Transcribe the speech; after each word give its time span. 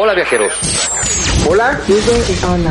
Hola 0.00 0.14
viajeros. 0.14 0.52
Hola, 1.48 1.80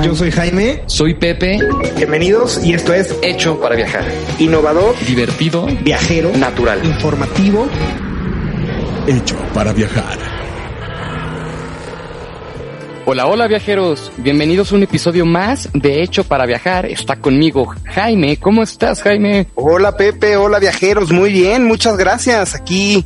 yo 0.02 0.16
soy 0.16 0.32
Jaime. 0.32 0.82
Soy 0.86 1.14
Pepe. 1.14 1.60
Bienvenidos 1.98 2.64
y 2.64 2.74
esto 2.74 2.94
es 2.94 3.14
Hecho 3.22 3.60
para 3.60 3.76
viajar. 3.76 4.06
Innovador, 4.40 4.96
Divertido. 5.06 5.66
viajero, 5.82 6.32
Natural. 6.38 6.80
informativo. 6.86 7.68
Hecho 9.08 9.36
para 9.54 9.74
viajar. 9.74 10.18
Hola, 13.06 13.28
hola 13.28 13.48
viajeros. 13.48 14.10
Bienvenidos 14.18 14.72
a 14.72 14.76
un 14.76 14.84
episodio 14.84 15.26
más 15.26 15.70
de 15.74 16.04
Hecho 16.04 16.24
para 16.24 16.46
viajar. 16.46 16.86
Está 16.86 17.18
conmigo 17.18 17.74
Jaime. 17.94 18.38
¿Cómo 18.38 18.64
estás, 18.64 19.02
Jaime? 19.02 19.48
Hola 19.56 19.98
Pepe, 19.98 20.38
hola 20.38 20.60
viajeros, 20.60 21.12
muy 21.12 21.34
bien, 21.34 21.66
muchas 21.66 21.98
gracias. 21.98 22.56
Aquí 22.56 23.06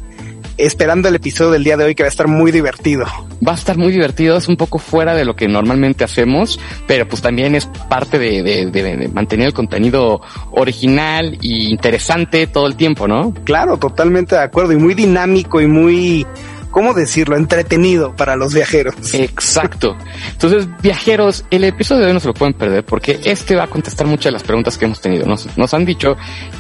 esperando 0.66 1.08
el 1.10 1.16
episodio 1.16 1.52
del 1.52 1.64
día 1.64 1.78
de 1.78 1.86
hoy 1.86 1.96
que 1.96 2.04
va 2.04 2.08
a 2.08 2.10
estar 2.10 2.28
muy 2.28 2.52
divertido. 2.52 3.06
Va 3.46 3.54
a 3.54 3.56
estar 3.56 3.78
muy 3.78 3.92
divertido, 3.92 4.38
es 4.38 4.48
un 4.48 4.56
poco 4.58 4.78
fuera 4.80 5.16
de 5.16 5.26
lo 5.26 5.36
que 5.36 5.48
normalmente 5.48 6.04
hacemos, 6.04 6.60
pero 6.88 7.08
pues 7.08 7.22
también 7.22 7.56
es 7.56 7.66
parte 7.90 8.20
de, 8.20 8.44
de- 8.44 8.66
de- 8.68 8.98
de 8.98 9.08
mantener 9.08 9.48
el 9.48 9.54
contenido 9.54 10.22
original 10.52 11.38
y 11.42 11.72
interesante 11.72 12.48
todo 12.48 12.68
el 12.68 12.76
tiempo, 12.76 13.08
¿no? 13.08 13.34
Claro, 13.44 13.78
totalmente 13.78 14.36
de 14.36 14.42
acuerdo 14.42 14.74
y 14.74 14.78
muy 14.78 14.94
dinámico 14.94 15.60
y 15.62 15.68
muy, 15.68 16.26
¿cómo 16.72 16.94
decirlo? 16.94 17.36
Entretenido 17.38 18.16
para 18.16 18.36
los 18.36 18.54
viajeros. 18.54 18.96
Exacto. 19.14 19.96
Entonces, 20.32 20.68
viajeros, 20.82 21.46
el 21.52 21.64
episodio 21.66 22.02
de 22.02 22.08
hoy 22.08 22.14
no 22.14 22.20
se 22.20 22.28
lo 22.28 22.34
pueden 22.34 22.54
perder 22.54 22.84
porque 22.84 23.20
este 23.24 23.56
va 23.56 23.66
a 23.66 23.68
contestar 23.68 24.08
muchas 24.08 24.26
de 24.26 24.32
las 24.32 24.44
preguntas 24.44 24.78
que 24.78 24.86
hemos 24.86 25.02
tenido. 25.02 25.26
Nos, 25.26 25.74
han 25.74 25.86
dicho 25.86 26.16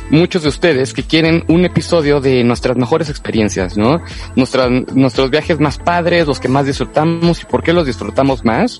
muchos 0.09 0.43
de 0.43 0.49
ustedes 0.49 0.93
que 0.93 1.03
quieren 1.03 1.43
un 1.47 1.65
episodio 1.65 2.19
de 2.21 2.43
nuestras 2.43 2.77
mejores 2.77 3.09
experiencias, 3.09 3.77
¿no? 3.77 4.01
Nuestros 4.35 5.29
viajes 5.31 5.59
más 5.59 5.77
padres, 5.77 6.27
los 6.27 6.39
que 6.39 6.47
más 6.47 6.65
disfrutamos 6.65 7.41
y 7.41 7.45
por 7.45 7.63
qué 7.63 7.73
los 7.73 7.85
disfrutamos 7.85 8.43
más, 8.45 8.79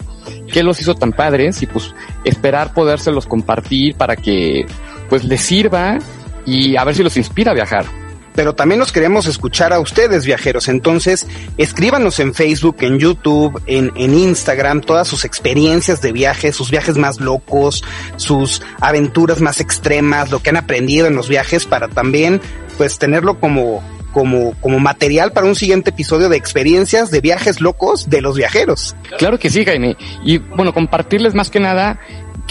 qué 0.52 0.64
los 0.64 0.80
hizo 0.82 0.96
tan 0.96 1.14
padres 1.14 1.62
y 1.62 1.66
pues 1.66 1.94
esperar 2.26 2.74
podérselos 2.74 3.26
compartir 3.26 3.96
para 3.96 4.16
que 4.16 4.66
pues 5.09 5.24
les 5.24 5.42
sirva 5.42 5.98
y 6.46 6.76
a 6.76 6.84
ver 6.84 6.96
si 6.96 7.04
los 7.04 7.18
inspira 7.18 7.52
a 7.52 7.56
viajar. 7.56 8.01
Pero 8.36 8.54
también 8.54 8.80
los 8.80 8.92
queremos 8.92 9.26
escuchar 9.28 9.74
a 9.74 9.80
ustedes, 9.80 10.26
viajeros. 10.26 10.68
Entonces, 10.68 11.28
escríbanos 11.58 12.20
en 12.20 12.34
Facebook, 12.34 12.78
en 12.82 13.00
YouTube, 13.00 13.62
en, 13.68 13.92
en 13.96 14.14
Instagram, 14.14 14.82
todas 14.82 15.08
sus 15.08 15.26
experiencias 15.26 16.02
de 16.02 16.12
viaje, 16.12 16.54
sus 16.54 16.72
viajes 16.72 16.98
más 16.98 17.20
locos, 17.20 17.84
sus 18.16 18.62
aventuras 18.80 19.42
más 19.42 19.59
extremas, 19.59 20.32
lo 20.32 20.42
que 20.42 20.50
han 20.50 20.58
aprendido 20.58 21.08
en 21.08 21.16
los 21.16 21.30
viajes 21.30 21.66
para 21.66 21.88
también, 21.88 22.42
pues, 22.78 22.98
tenerlo 22.98 23.40
como, 23.40 23.84
como, 24.12 24.54
como 24.62 24.80
material 24.80 25.32
para 25.32 25.48
un 25.48 25.56
siguiente 25.56 25.90
episodio 25.90 26.30
de 26.30 26.38
experiencias 26.38 27.12
de 27.12 27.22
viajes 27.22 27.62
locos 27.62 28.09
de 28.09 28.22
los 28.22 28.36
viajeros. 28.38 28.96
Claro 29.18 29.40
que 29.40 29.50
sí, 29.50 29.66
Jaime. 29.66 29.98
Y 30.24 30.38
bueno, 30.38 30.74
compartirles 30.74 31.34
más 31.34 31.50
que 31.50 31.59
nada 31.59 32.00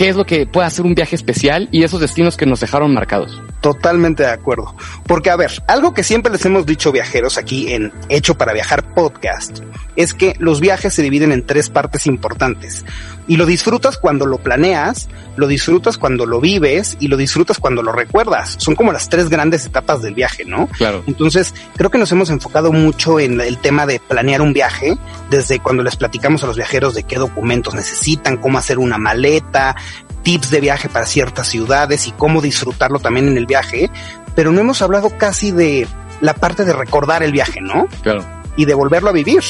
qué 0.01 0.09
es 0.09 0.17
lo 0.17 0.25
que 0.25 0.47
puede 0.47 0.67
hacer 0.67 0.87
un 0.87 0.95
viaje 0.95 1.15
especial 1.15 1.69
y 1.73 1.83
esos 1.83 2.01
destinos 2.01 2.39
que 2.39 2.47
nos 2.47 2.61
dejaron 2.61 2.95
marcados. 2.95 3.39
Totalmente 3.61 4.23
de 4.23 4.31
acuerdo. 4.31 4.75
Porque, 5.07 5.29
a 5.29 5.37
ver, 5.37 5.51
algo 5.67 5.93
que 5.93 6.03
siempre 6.03 6.33
les 6.33 6.43
hemos 6.47 6.65
dicho 6.65 6.91
viajeros 6.91 7.37
aquí 7.37 7.71
en 7.75 7.93
Hecho 8.09 8.39
para 8.39 8.55
Viajar 8.55 8.95
Podcast 8.95 9.59
es 9.97 10.15
que 10.15 10.35
los 10.39 10.59
viajes 10.61 10.95
se 10.95 11.03
dividen 11.03 11.33
en 11.33 11.45
tres 11.45 11.69
partes 11.69 12.07
importantes. 12.07 12.83
Y 13.31 13.37
lo 13.37 13.47
disfrutas 13.47 13.97
cuando 13.97 14.27
lo 14.27 14.39
planeas, 14.39 15.09
lo 15.37 15.47
disfrutas 15.47 15.99
cuando 15.99 16.27
lo 16.27 16.41
vives 16.41 16.97
y 16.99 17.07
lo 17.07 17.17
disfrutas 17.17 17.61
cuando 17.61 17.81
lo 17.81 17.93
recuerdas. 17.93 18.57
Son 18.59 18.75
como 18.75 18.91
las 18.91 19.09
tres 19.09 19.29
grandes 19.29 19.65
etapas 19.65 20.03
del 20.03 20.15
viaje, 20.15 20.45
¿no? 20.45 20.67
Claro. 20.67 21.05
Entonces, 21.07 21.55
creo 21.77 21.91
que 21.91 21.99
nos 21.99 22.11
hemos 22.11 22.29
enfocado 22.31 22.73
mucho 22.73 23.21
en 23.21 23.41
el 23.41 23.59
tema 23.59 23.87
de 23.87 24.01
planear 24.01 24.43
un 24.43 24.53
viaje, 24.53 24.99
desde 25.31 25.61
cuando 25.61 25.85
les 25.85 25.95
platicamos 25.95 26.43
a 26.43 26.49
los 26.49 26.57
viajeros 26.57 26.97
de 26.97 27.05
qué 27.05 27.21
documentos 27.21 27.73
necesitan, 27.73 28.37
cómo 28.37 28.59
hacer 28.59 28.81
una 28.81 28.99
maleta, 28.99 29.77
tips 30.25 30.51
de 30.51 30.61
viaje 30.61 30.89
para 30.89 31.07
ciertas 31.07 31.47
ciudades 31.47 32.09
y 32.09 32.11
cómo 32.11 32.41
disfrutarlo 32.41 32.99
también 32.99 33.29
en 33.29 33.37
el 33.37 33.47
viaje, 33.47 33.93
pero 34.35 34.51
no 34.51 34.61
hemos 34.61 34.83
hablado 34.83 35.17
casi 35.19 35.53
de 35.53 35.87
la 36.21 36.35
parte 36.35 36.65
de 36.65 36.73
recordar 36.73 37.23
el 37.23 37.31
viaje, 37.31 37.61
¿no? 37.61 37.87
Claro. 38.03 38.40
Y 38.57 38.65
de 38.65 38.75
volverlo 38.75 39.11
a 39.11 39.13
vivir. 39.13 39.43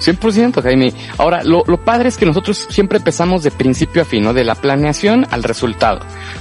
100% 0.00 0.62
Jaime. 0.62 0.92
Ahora, 1.16 1.42
lo, 1.42 1.64
lo 1.66 1.78
padre 1.78 2.08
es 2.08 2.16
que 2.16 2.26
nosotros 2.26 2.66
siempre 2.70 2.98
empezamos 2.98 3.42
de 3.42 3.50
principio 3.50 4.02
a 4.02 4.04
fin, 4.04 4.24
¿no? 4.24 4.32
De 4.32 4.44
la 4.44 4.54
planeación 4.54 5.26
al 5.30 5.42
resultado. 5.42 6.00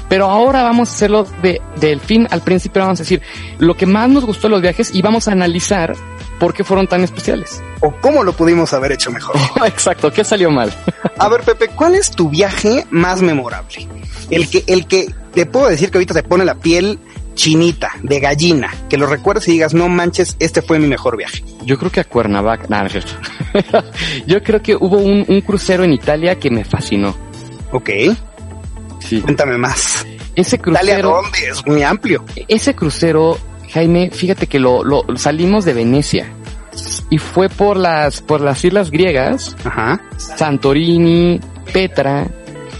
Pero 0.10 0.26
ahora 0.26 0.64
vamos 0.64 0.90
a 0.90 0.94
hacerlo 0.94 1.28
de, 1.42 1.62
del 1.80 2.00
fin 2.00 2.28
al 2.30 2.42
principio, 2.42 2.82
vamos 2.82 3.00
a 3.00 3.04
decir 3.04 3.22
lo 3.60 3.76
que 3.76 3.86
más 3.86 4.10
nos 4.10 4.26
gustó 4.26 4.48
de 4.48 4.52
los 4.52 4.62
viajes 4.62 4.94
y 4.94 5.02
vamos 5.02 5.28
a 5.28 5.32
analizar 5.32 5.96
por 6.40 6.54
qué 6.54 6.64
fueron 6.64 6.88
tan 6.88 7.04
especiales. 7.04 7.62
O 7.82 7.92
cómo 8.02 8.24
lo 8.24 8.34
pudimos 8.34 8.74
haber 8.74 8.94
hecho 8.94 9.12
mejor. 9.12 9.36
Exacto, 9.66 10.12
¿qué 10.12 10.24
salió 10.24 10.52
mal? 10.52 10.74
A 11.18 11.30
ver, 11.30 11.42
Pepe, 11.42 11.70
¿cuál 11.70 11.96
es 11.96 12.12
tu 12.12 12.30
viaje 12.30 12.86
más 12.90 13.22
memorable? 13.22 13.88
El 14.30 14.50
que, 14.50 14.64
el 14.68 14.88
que 14.88 15.14
te 15.34 15.46
puedo 15.46 15.68
decir 15.68 15.90
que 15.92 15.98
ahorita 15.98 16.14
te 16.14 16.24
pone 16.24 16.46
la 16.46 16.56
piel 16.56 17.00
chinita, 17.38 17.92
de 18.04 18.20
gallina, 18.20 18.74
que 18.90 18.98
lo 18.98 19.06
recuerdes 19.08 19.48
y 19.48 19.52
digas, 19.54 19.74
no 19.74 19.88
manches, 19.88 20.36
este 20.40 20.62
fue 20.62 20.80
mi 20.80 20.88
mejor 20.88 21.16
viaje. 21.16 21.44
Yo 21.64 21.78
creo 21.78 21.92
que 21.92 22.02
a 22.02 22.04
Cuernavaca, 22.04 22.66
nada, 22.68 22.84
no 22.84 22.88
es 22.88 22.92
cierto. 22.94 23.88
Yo 24.28 24.44
creo 24.44 24.62
que 24.62 24.76
hubo 24.76 24.98
un, 24.98 25.24
un 25.28 25.42
crucero 25.42 25.84
en 25.86 25.94
Italia 25.94 26.36
que 26.40 26.50
me 26.50 26.66
fascinó. 26.66 27.16
Ok, 27.72 27.90
Sí. 29.00 29.22
cuéntame 29.22 29.58
más. 29.58 30.06
Ese 30.36 30.56
Italia, 30.58 30.96
crucero, 31.00 31.22
¿dónde? 31.22 31.38
Es 31.50 31.66
muy 31.66 31.84
amplio. 31.84 32.26
ese 32.48 32.76
crucero, 32.76 33.38
Jaime, 33.72 34.10
fíjate 34.12 34.48
que 34.48 34.60
lo, 34.60 34.84
lo 34.84 35.06
salimos 35.16 35.64
de 35.66 35.74
Venecia 35.74 36.28
y 37.10 37.18
fue 37.18 37.50
por 37.50 37.78
las 37.78 38.22
por 38.22 38.42
las 38.42 38.64
islas 38.66 38.92
griegas, 38.92 39.56
Ajá. 39.64 40.02
Santorini, 40.18 41.40
Petra, 41.74 42.28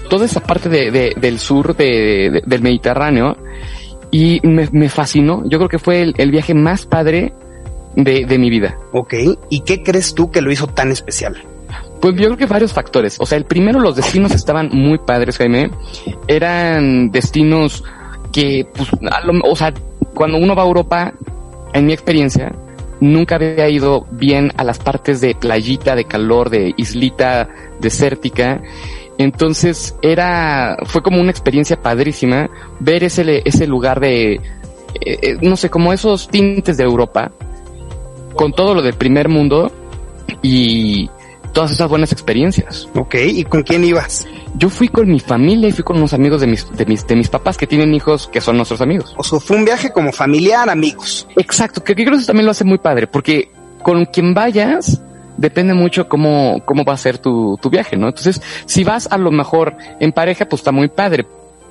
toda 0.10 0.26
esa 0.26 0.40
parte 0.42 0.70
de, 0.70 0.92
de- 0.92 1.14
del 1.18 1.40
sur 1.40 1.76
de- 1.76 2.42
del 2.46 2.62
Mediterráneo 2.62 3.38
y 4.12 4.40
me, 4.44 4.68
me 4.72 4.90
fascinó. 4.90 5.44
Yo 5.46 5.58
creo 5.58 5.70
que 5.70 5.80
fue 5.80 6.02
el, 6.02 6.14
el 6.18 6.32
viaje 6.32 6.54
más 6.54 6.86
padre 6.86 7.34
de, 7.96 8.26
de 8.26 8.38
mi 8.38 8.50
vida. 8.50 8.78
Ok, 8.94 9.14
¿y 9.50 9.62
qué 9.62 9.84
crees 9.84 10.14
tú 10.14 10.32
que 10.32 10.42
lo 10.42 10.52
hizo 10.52 10.68
tan 10.68 10.92
especial? 10.92 11.36
Pues 12.00 12.16
yo 12.16 12.26
creo 12.26 12.38
que 12.38 12.46
varios 12.46 12.74
factores. 12.74 13.18
O 13.20 13.26
sea, 13.26 13.38
el 13.38 13.46
primero, 13.46 13.80
los 13.80 13.96
destinos 13.96 14.32
estaban 14.32 14.70
muy 14.72 15.00
padres, 15.00 15.38
Jaime. 15.38 15.72
Eran 16.28 17.10
destinos 17.12 17.84
que, 18.32 18.68
pues, 18.76 18.90
a 19.12 19.22
lo- 19.26 19.42
o 19.50 19.56
sea, 19.56 19.74
cuando 20.14 20.38
uno 20.38 20.56
va 20.56 20.64
a 20.64 20.68
Europa, 20.68 21.14
en 21.74 21.86
mi 21.88 21.94
experiencia, 21.94 22.54
nunca 23.00 23.36
había 23.36 23.68
ido 23.70 24.06
bien 24.12 24.52
a 24.58 24.64
las 24.64 24.80
partes 24.80 25.22
de 25.22 25.34
playita, 25.36 25.96
de 25.96 26.06
calor, 26.06 26.50
de 26.50 26.74
islita 26.78 27.50
desértica. 27.80 28.62
Entonces 29.18 29.96
era, 30.02 30.78
fue 30.86 31.02
como 31.02 31.20
una 31.20 31.32
experiencia 31.32 31.82
padrísima 31.82 32.50
ver 32.80 33.04
ese, 33.04 33.42
ese 33.46 33.66
lugar 33.66 34.00
de, 34.00 34.34
eh, 34.34 34.40
eh, 35.02 35.38
no 35.42 35.58
sé, 35.58 35.70
como 35.70 35.92
esos 35.92 36.30
tintes 36.30 36.78
de 36.78 36.84
Europa, 36.84 37.32
con 38.36 38.54
todo 38.54 38.76
lo 38.76 38.82
del 38.82 38.94
primer 38.94 39.28
mundo 39.28 39.72
y 40.42 41.10
todas 41.52 41.72
esas 41.72 41.90
buenas 41.90 42.12
experiencias. 42.12 42.88
Ok, 42.94 43.16
¿y 43.16 43.44
con 43.44 43.64
quién 43.64 43.84
ibas? 43.84 44.28
Yo 44.56 44.70
fui 44.70 44.88
con 44.88 45.08
mi 45.08 45.20
familia 45.20 45.70
y 45.70 45.72
fui 45.72 45.84
con 45.84 45.98
unos 45.98 46.14
amigos 46.14 46.42
de 46.42 46.48
mis, 46.48 46.72
de 46.78 46.86
mis, 46.86 47.06
de 47.08 47.16
mis 47.16 47.30
papás 47.30 47.58
que 47.58 47.66
tienen 47.66 47.94
hijos 47.96 48.28
que 48.28 48.42
son 48.42 48.58
nuestros 48.58 48.82
amigos. 48.82 49.16
O 49.18 49.24
sea, 49.24 49.40
fue 49.40 49.58
un 49.58 49.66
viaje 49.66 49.92
como 49.92 50.12
familiar, 50.12 50.70
amigos. 50.70 51.28
Exacto, 51.36 51.84
que, 51.84 51.96
que 51.96 52.04
creo 52.04 52.16
que 52.16 52.20
eso 52.20 52.28
también 52.28 52.46
lo 52.46 52.52
hace 52.52 52.64
muy 52.64 52.78
padre, 52.78 53.08
porque 53.08 53.52
con 53.82 54.06
quien 54.06 54.34
vayas 54.34 55.02
depende 55.38 55.74
mucho 55.74 56.10
cómo, 56.10 56.62
cómo 56.66 56.84
va 56.84 56.94
a 56.94 56.98
ser 56.98 57.18
tu, 57.20 57.58
tu 57.62 57.70
viaje, 57.70 57.96
¿no? 57.98 58.08
Entonces, 58.08 58.42
si 58.66 58.84
vas 58.84 59.08
a 59.12 59.18
lo 59.18 59.32
mejor 59.32 59.76
en 60.00 60.12
pareja, 60.12 60.46
pues 60.46 60.60
está 60.62 60.72
muy 60.72 60.88
padre. 60.90 61.26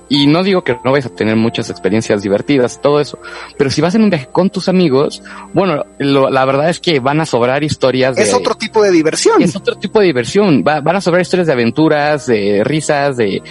Y 0.08 0.28
no 0.28 0.44
digo 0.44 0.62
que 0.62 0.76
no 0.84 0.92
vayas 0.92 1.06
a 1.06 1.14
tener 1.16 1.34
muchas 1.34 1.68
experiencias 1.68 2.22
divertidas, 2.22 2.80
todo 2.80 3.00
eso, 3.00 3.18
pero 3.58 3.70
si 3.70 3.80
vas 3.80 3.92
en 3.96 4.04
un 4.04 4.10
viaje 4.10 4.28
con 4.30 4.50
tus 4.50 4.68
amigos, 4.68 5.20
bueno, 5.52 5.84
lo- 5.98 6.30
la 6.30 6.44
verdad 6.44 6.70
es 6.70 6.78
que 6.78 7.00
van 7.00 7.20
a 7.20 7.26
sobrar 7.26 7.64
historias 7.64 8.14
de... 8.14 8.22
Es 8.22 8.32
otro 8.32 8.54
tipo 8.54 8.80
de 8.84 8.92
diversión. 8.92 9.42
es 9.42 9.56
otro 9.56 9.74
tipo 9.74 9.98
de 9.98 10.06
diversión. 10.06 10.62
Va- 10.64 10.80
van 10.80 10.94
a 10.94 11.00
sobrar 11.00 11.22
historias 11.22 11.48
de 11.48 11.52
aventuras, 11.54 12.26
de 12.28 12.62
risas, 12.62 13.16
de, 13.16 13.42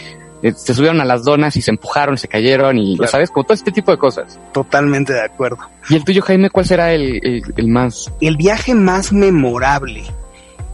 de- 0.51 0.57
se 0.57 0.73
subieron 0.73 1.01
a 1.01 1.05
las 1.05 1.23
donas 1.23 1.55
y 1.57 1.61
se 1.61 1.71
empujaron, 1.71 2.17
se 2.17 2.27
cayeron 2.27 2.77
y, 2.77 2.97
Claro. 2.97 3.11
¿sabes? 3.11 3.29
Como 3.31 3.43
todo 3.43 3.53
este 3.53 3.71
tipo 3.71 3.91
de 3.91 3.97
cosas. 3.97 4.39
Totalmente 4.53 5.13
de 5.13 5.21
acuerdo. 5.23 5.57
¿Y 5.89 5.95
el 5.95 6.03
tuyo, 6.03 6.21
Jaime, 6.21 6.49
cuál 6.49 6.65
será 6.65 6.93
el, 6.93 7.19
el, 7.23 7.41
el 7.55 7.67
más? 7.67 8.11
El 8.21 8.37
viaje 8.37 8.73
más 8.75 9.11
memorable. 9.11 10.03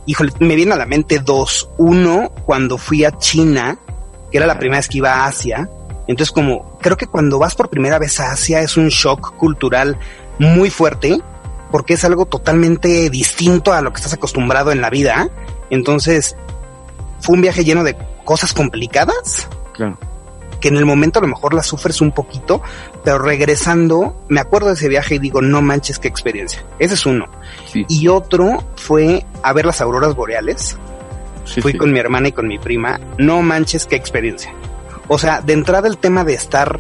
híjole, 0.05 0.31
me 0.39 0.55
viene 0.55 0.73
a 0.73 0.77
la 0.77 0.85
mente 0.85 1.19
dos. 1.19 1.69
Uno, 1.77 2.31
cuando 2.45 2.77
fui 2.77 3.05
a 3.05 3.17
China, 3.17 3.77
que 4.31 4.37
era 4.37 4.47
la 4.47 4.57
primera 4.57 4.79
vez 4.79 4.87
que 4.87 4.97
iba 4.99 5.13
a 5.13 5.25
Asia. 5.27 5.69
Entonces, 6.07 6.31
como 6.31 6.77
creo 6.81 6.97
que 6.97 7.05
cuando 7.07 7.37
vas 7.39 7.55
por 7.55 7.69
primera 7.69 7.99
vez 7.99 8.19
a 8.19 8.31
Asia 8.31 8.59
es 8.61 8.75
un 8.77 8.87
shock 8.89 9.35
cultural 9.37 9.97
muy 10.39 10.69
fuerte, 10.69 11.19
porque 11.71 11.93
es 11.93 12.03
algo 12.03 12.25
totalmente 12.25 13.09
distinto 13.09 13.71
a 13.71 13.81
lo 13.81 13.93
que 13.93 13.97
estás 13.97 14.13
acostumbrado 14.13 14.71
en 14.71 14.81
la 14.81 14.89
vida. 14.89 15.29
Entonces, 15.69 16.35
fue 17.21 17.35
un 17.35 17.41
viaje 17.41 17.63
lleno 17.63 17.83
de 17.83 17.95
cosas 18.25 18.53
complicadas. 18.53 19.47
Claro. 19.81 19.97
Que 20.59 20.67
en 20.67 20.77
el 20.77 20.85
momento 20.85 21.17
a 21.17 21.23
lo 21.23 21.27
mejor 21.27 21.55
las 21.55 21.65
sufres 21.65 22.01
un 22.01 22.11
poquito, 22.11 22.61
pero 23.03 23.17
regresando, 23.17 24.23
me 24.29 24.39
acuerdo 24.39 24.67
de 24.67 24.75
ese 24.75 24.89
viaje 24.89 25.15
y 25.15 25.19
digo, 25.19 25.41
no 25.41 25.63
manches, 25.63 25.97
qué 25.97 26.07
experiencia. 26.07 26.63
Ese 26.77 26.93
es 26.93 27.05
uno. 27.07 27.25
Sí. 27.65 27.83
Y 27.89 28.07
otro 28.07 28.63
fue 28.75 29.25
a 29.41 29.53
ver 29.53 29.65
las 29.65 29.81
auroras 29.81 30.15
boreales. 30.15 30.77
Sí, 31.45 31.61
Fui 31.61 31.71
sí. 31.71 31.77
con 31.79 31.91
mi 31.91 31.97
hermana 31.97 32.27
y 32.27 32.31
con 32.31 32.47
mi 32.47 32.59
prima. 32.59 32.99
No 33.17 33.41
manches, 33.41 33.87
qué 33.87 33.95
experiencia. 33.95 34.53
O 35.07 35.17
sea, 35.17 35.41
de 35.41 35.53
entrada 35.53 35.87
el 35.87 35.97
tema 35.97 36.23
de 36.23 36.35
estar 36.35 36.79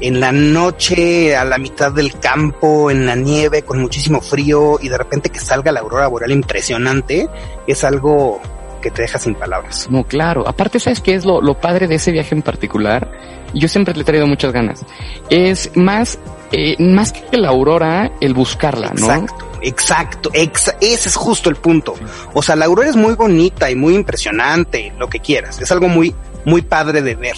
en 0.00 0.20
la 0.20 0.30
noche, 0.32 1.34
a 1.34 1.44
la 1.46 1.56
mitad 1.56 1.90
del 1.90 2.18
campo, 2.18 2.90
en 2.90 3.06
la 3.06 3.14
nieve, 3.14 3.62
con 3.62 3.80
muchísimo 3.80 4.20
frío 4.20 4.78
y 4.82 4.88
de 4.90 4.98
repente 4.98 5.30
que 5.30 5.38
salga 5.38 5.72
la 5.72 5.80
aurora 5.80 6.06
boreal 6.08 6.32
impresionante, 6.32 7.28
es 7.66 7.82
algo 7.82 8.42
que 8.82 8.90
te 8.90 9.00
deja 9.02 9.18
sin 9.18 9.34
palabras. 9.34 9.88
No, 9.90 10.04
claro. 10.04 10.46
Aparte, 10.46 10.78
¿sabes 10.78 11.00
qué 11.00 11.14
es 11.14 11.24
lo, 11.24 11.40
lo 11.40 11.58
padre 11.58 11.86
de 11.88 11.94
ese 11.94 12.10
viaje 12.12 12.34
en 12.34 12.42
particular? 12.42 13.10
Yo 13.54 13.68
siempre 13.68 13.94
le 13.94 14.02
he 14.02 14.04
traído 14.04 14.26
muchas 14.26 14.52
ganas. 14.52 14.84
Es 15.30 15.70
más, 15.74 16.18
eh, 16.52 16.76
más 16.82 17.12
que 17.12 17.36
la 17.38 17.48
aurora, 17.48 18.12
el 18.20 18.34
buscarla, 18.34 18.92
¿no? 18.94 19.06
Exacto, 19.06 19.48
exacto, 19.62 20.30
exa- 20.32 20.76
ese 20.80 21.08
es 21.08 21.16
justo 21.16 21.48
el 21.48 21.56
punto. 21.56 21.94
O 22.34 22.42
sea, 22.42 22.56
la 22.56 22.66
aurora 22.66 22.88
es 22.90 22.96
muy 22.96 23.14
bonita 23.14 23.70
y 23.70 23.74
muy 23.74 23.94
impresionante, 23.94 24.92
lo 24.98 25.08
que 25.08 25.20
quieras. 25.20 25.60
Es 25.60 25.70
algo 25.72 25.88
muy, 25.88 26.14
muy 26.44 26.60
padre 26.62 27.00
de 27.00 27.14
ver. 27.14 27.36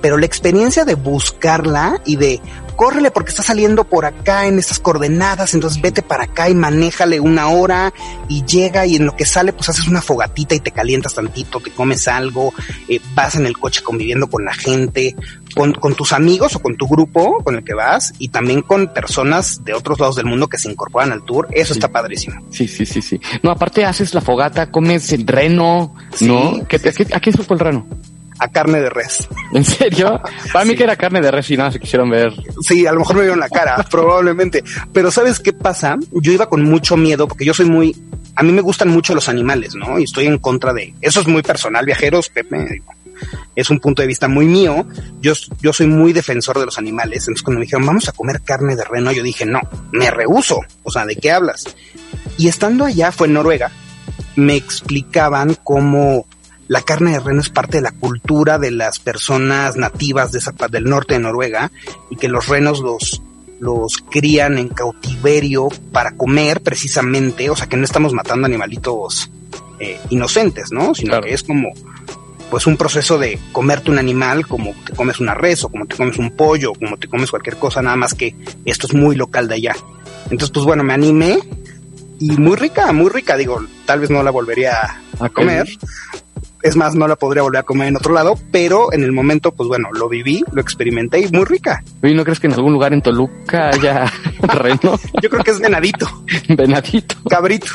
Pero 0.00 0.16
la 0.16 0.26
experiencia 0.26 0.84
de 0.84 0.94
buscarla 0.94 2.00
y 2.04 2.16
de 2.16 2.40
córrele 2.78 3.10
porque 3.10 3.30
está 3.30 3.42
saliendo 3.42 3.82
por 3.82 4.04
acá 4.06 4.46
en 4.46 4.56
estas 4.60 4.78
coordenadas, 4.78 5.52
entonces 5.52 5.82
vete 5.82 6.00
para 6.00 6.24
acá 6.24 6.48
y 6.48 6.54
manéjale 6.54 7.18
una 7.18 7.48
hora 7.48 7.92
y 8.28 8.44
llega 8.44 8.86
y 8.86 8.94
en 8.94 9.04
lo 9.04 9.16
que 9.16 9.26
sale 9.26 9.52
pues 9.52 9.68
haces 9.68 9.88
una 9.88 10.00
fogatita 10.00 10.54
y 10.54 10.60
te 10.60 10.70
calientas 10.70 11.14
tantito, 11.14 11.58
te 11.58 11.72
comes 11.72 12.06
algo, 12.06 12.54
eh, 12.88 13.00
vas 13.16 13.34
en 13.34 13.46
el 13.46 13.58
coche 13.58 13.82
conviviendo 13.82 14.28
con 14.28 14.44
la 14.44 14.54
gente, 14.54 15.16
con, 15.56 15.72
con 15.72 15.94
tus 15.96 16.12
amigos 16.12 16.54
o 16.54 16.60
con 16.60 16.76
tu 16.76 16.86
grupo 16.86 17.42
con 17.42 17.56
el 17.56 17.64
que 17.64 17.74
vas 17.74 18.12
y 18.20 18.28
también 18.28 18.62
con 18.62 18.86
personas 18.92 19.64
de 19.64 19.74
otros 19.74 19.98
lados 19.98 20.14
del 20.14 20.26
mundo 20.26 20.46
que 20.46 20.56
se 20.58 20.70
incorporan 20.70 21.10
al 21.10 21.24
tour, 21.24 21.48
eso 21.50 21.74
Sí. 21.74 21.80
está 21.80 21.88
padrísimo. 21.90 22.40
Sí, 22.50 22.68
sí, 22.68 22.86
sí, 22.86 23.02
sí. 23.02 23.20
No, 23.42 23.50
aparte 23.50 23.84
haces 23.84 24.14
la 24.14 24.20
fogata, 24.20 24.70
comes 24.70 25.12
el 25.12 25.26
reno, 25.26 25.96
¿no? 26.20 26.54
Sí, 26.54 26.62
¿Qué, 26.68 26.78
sí, 26.78 27.04
qué- 27.04 27.12
¿A 27.14 27.18
quién 27.18 27.36
supo 27.36 27.54
el 27.54 27.60
reno? 27.60 27.86
A 28.40 28.48
carne 28.48 28.80
de 28.80 28.88
res. 28.90 29.26
¿En 29.52 29.64
serio? 29.64 30.20
Para 30.52 30.64
mí 30.64 30.72
Sí. 30.72 30.76
que 30.76 30.84
era 30.84 30.96
carne 30.96 31.20
de 31.20 31.30
res 31.30 31.50
y 31.50 31.56
nada, 31.56 31.72
se 31.72 31.80
quisieron 31.80 32.08
ver. 32.10 32.32
Sí, 32.62 32.86
a 32.86 32.92
lo 32.92 33.00
mejor 33.00 33.16
me 33.16 33.22
vieron 33.22 33.40
la 33.40 33.48
cara, 33.48 33.84
probablemente. 33.90 34.62
Pero 34.92 35.10
¿sabes 35.10 35.40
qué 35.40 35.52
pasa? 35.52 35.96
Yo 36.12 36.32
iba 36.32 36.48
con 36.48 36.62
mucho 36.62 36.96
miedo 36.96 37.26
porque 37.26 37.44
yo 37.44 37.52
soy 37.54 37.66
muy... 37.66 37.96
A 38.36 38.42
mí 38.44 38.52
me 38.52 38.60
gustan 38.60 38.88
mucho 38.90 39.14
los 39.14 39.28
animales, 39.28 39.74
¿no? 39.74 39.98
Y 39.98 40.04
estoy 40.04 40.26
en 40.26 40.38
contra 40.38 40.72
de... 40.72 40.94
Eso 41.00 41.20
es 41.20 41.26
muy 41.26 41.42
personal, 41.42 41.84
viajeros, 41.84 42.28
Pepe. 42.28 42.82
Es 43.56 43.68
un 43.70 43.80
punto 43.80 44.02
de 44.02 44.06
vista 44.06 44.28
muy 44.28 44.46
mío. 44.46 44.86
Yo, 45.20 45.32
yo 45.60 45.72
soy 45.72 45.88
muy 45.88 46.12
defensor 46.12 46.56
de 46.60 46.66
los 46.66 46.78
animales. 46.78 47.22
Entonces 47.22 47.42
cuando 47.42 47.58
me 47.58 47.64
dijeron, 47.66 47.84
vamos 47.84 48.08
a 48.08 48.12
comer 48.12 48.40
carne 48.42 48.76
de 48.76 48.84
reno, 48.84 49.10
yo 49.10 49.24
dije, 49.24 49.44
no, 49.44 49.60
me 49.90 50.08
rehuso. 50.12 50.60
O 50.84 50.90
sea, 50.92 51.04
¿de 51.04 51.16
qué 51.16 51.32
hablas? 51.32 51.64
Y 52.36 52.46
estando 52.46 52.84
allá, 52.84 53.10
fue 53.10 53.26
en 53.26 53.32
Noruega, 53.32 53.72
me 54.36 54.54
explicaban 54.54 55.56
cómo 55.64 56.24
la 56.68 56.82
carne 56.82 57.12
de 57.12 57.20
reno 57.20 57.40
es 57.40 57.48
parte 57.48 57.78
de 57.78 57.82
la 57.82 57.92
cultura 57.92 58.58
de 58.58 58.70
las 58.70 58.98
personas 58.98 59.76
nativas 59.76 60.32
de 60.32 60.38
esa 60.38 60.52
del 60.70 60.84
norte 60.84 61.14
de 61.14 61.20
Noruega 61.20 61.70
y 62.10 62.16
que 62.16 62.28
los 62.28 62.46
renos 62.48 62.80
los 62.80 63.22
los 63.60 63.98
crían 64.08 64.56
en 64.56 64.68
cautiverio 64.68 65.68
para 65.90 66.12
comer 66.12 66.60
precisamente, 66.62 67.50
o 67.50 67.56
sea 67.56 67.66
que 67.66 67.76
no 67.76 67.84
estamos 67.84 68.12
matando 68.12 68.46
animalitos 68.46 69.30
eh, 69.80 69.98
inocentes, 70.10 70.70
¿no? 70.70 70.94
Sino 70.94 71.10
Claro. 71.10 71.26
que 71.26 71.34
es 71.34 71.42
como 71.42 71.70
pues 72.50 72.66
un 72.66 72.76
proceso 72.76 73.18
de 73.18 73.38
comerte 73.52 73.90
un 73.90 73.98
animal 73.98 74.46
como 74.46 74.74
te 74.86 74.94
comes 74.94 75.18
una 75.20 75.34
res 75.34 75.64
o 75.64 75.68
como 75.68 75.86
te 75.86 75.96
comes 75.96 76.18
un 76.18 76.30
pollo, 76.30 76.70
o 76.70 76.74
como 76.74 76.96
te 76.96 77.08
comes 77.08 77.30
cualquier 77.30 77.56
cosa, 77.56 77.82
nada 77.82 77.96
más 77.96 78.14
que 78.14 78.34
esto 78.64 78.86
es 78.86 78.94
muy 78.94 79.16
local 79.16 79.48
de 79.48 79.56
allá. 79.56 79.76
Entonces, 80.24 80.50
pues 80.50 80.64
bueno, 80.64 80.82
me 80.84 80.94
animé 80.94 81.38
y 82.20 82.30
muy 82.32 82.56
rica, 82.56 82.92
muy 82.92 83.10
rica, 83.10 83.36
digo, 83.36 83.60
tal 83.86 84.00
vez 84.00 84.10
no 84.10 84.22
la 84.22 84.30
volvería 84.30 85.00
a 85.18 85.28
comer. 85.28 85.68
Es 86.62 86.74
más, 86.76 86.94
no 86.94 87.06
la 87.06 87.16
podría 87.16 87.42
volver 87.42 87.60
a 87.60 87.62
comer 87.62 87.88
en 87.88 87.96
otro 87.96 88.12
lado, 88.12 88.34
pero 88.50 88.92
en 88.92 89.04
el 89.04 89.12
momento, 89.12 89.52
pues 89.52 89.68
bueno, 89.68 89.90
lo 89.92 90.08
viví, 90.08 90.44
lo 90.52 90.60
experimenté 90.60 91.20
y 91.20 91.28
muy 91.28 91.44
rica. 91.44 91.84
Oye, 92.02 92.14
¿no 92.14 92.24
crees 92.24 92.40
que 92.40 92.48
en 92.48 92.54
algún 92.54 92.72
lugar 92.72 92.92
en 92.92 93.00
Toluca 93.00 93.68
haya 93.68 94.12
reno? 94.42 94.98
Yo 95.22 95.30
creo 95.30 95.44
que 95.44 95.52
es 95.52 95.60
venadito, 95.60 96.06
Venadito. 96.48 97.14
cabrito. 97.28 97.68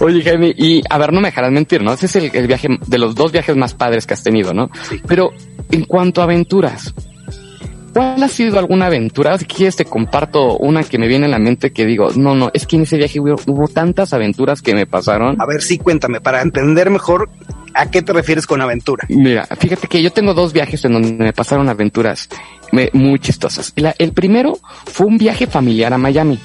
Oye, 0.00 0.22
Jaime, 0.22 0.54
y 0.56 0.82
a 0.88 0.98
ver, 0.98 1.12
no 1.12 1.20
me 1.20 1.28
dejarás 1.28 1.50
mentir, 1.50 1.82
¿no? 1.82 1.92
Ese 1.92 2.06
es 2.06 2.16
el, 2.16 2.30
el 2.32 2.46
viaje 2.46 2.68
de 2.86 2.98
los 2.98 3.14
dos 3.14 3.32
viajes 3.32 3.56
más 3.56 3.74
padres 3.74 4.06
que 4.06 4.14
has 4.14 4.22
tenido, 4.22 4.54
¿no? 4.54 4.70
Sí. 4.88 5.00
Pero 5.06 5.30
en 5.72 5.84
cuanto 5.84 6.20
a 6.20 6.24
aventuras, 6.24 6.94
¿cuál 7.92 8.22
ha 8.22 8.28
sido 8.28 8.58
alguna 8.58 8.86
aventura? 8.86 9.36
Si 9.38 9.44
quieres 9.44 9.74
te 9.76 9.84
comparto 9.84 10.56
una 10.58 10.84
que 10.84 10.98
me 10.98 11.08
viene 11.08 11.26
a 11.26 11.28
la 11.30 11.38
mente 11.38 11.72
que 11.72 11.84
digo, 11.84 12.10
no, 12.14 12.34
no, 12.34 12.50
es 12.54 12.66
que 12.66 12.76
en 12.76 12.82
ese 12.82 12.96
viaje 12.96 13.18
hubo, 13.20 13.34
hubo 13.46 13.66
tantas 13.68 14.12
aventuras 14.12 14.62
que 14.62 14.74
me 14.74 14.86
pasaron. 14.86 15.40
A 15.40 15.46
ver, 15.46 15.62
sí, 15.62 15.78
cuéntame, 15.78 16.20
para 16.20 16.42
entender 16.42 16.90
mejor 16.90 17.28
a 17.74 17.90
qué 17.90 18.02
te 18.02 18.12
refieres 18.12 18.46
con 18.46 18.60
aventura. 18.60 19.04
Mira, 19.08 19.46
fíjate 19.58 19.86
que 19.88 20.02
yo 20.02 20.10
tengo 20.12 20.34
dos 20.34 20.52
viajes 20.52 20.84
en 20.84 20.92
donde 20.94 21.12
me 21.12 21.32
pasaron 21.32 21.68
aventuras 21.68 22.28
muy 22.92 23.18
chistosas. 23.18 23.72
La- 23.76 23.94
el 23.98 24.12
primero 24.12 24.58
fue 24.86 25.06
un 25.06 25.18
viaje 25.18 25.46
familiar 25.46 25.92
a 25.92 25.98
Miami. 25.98 26.38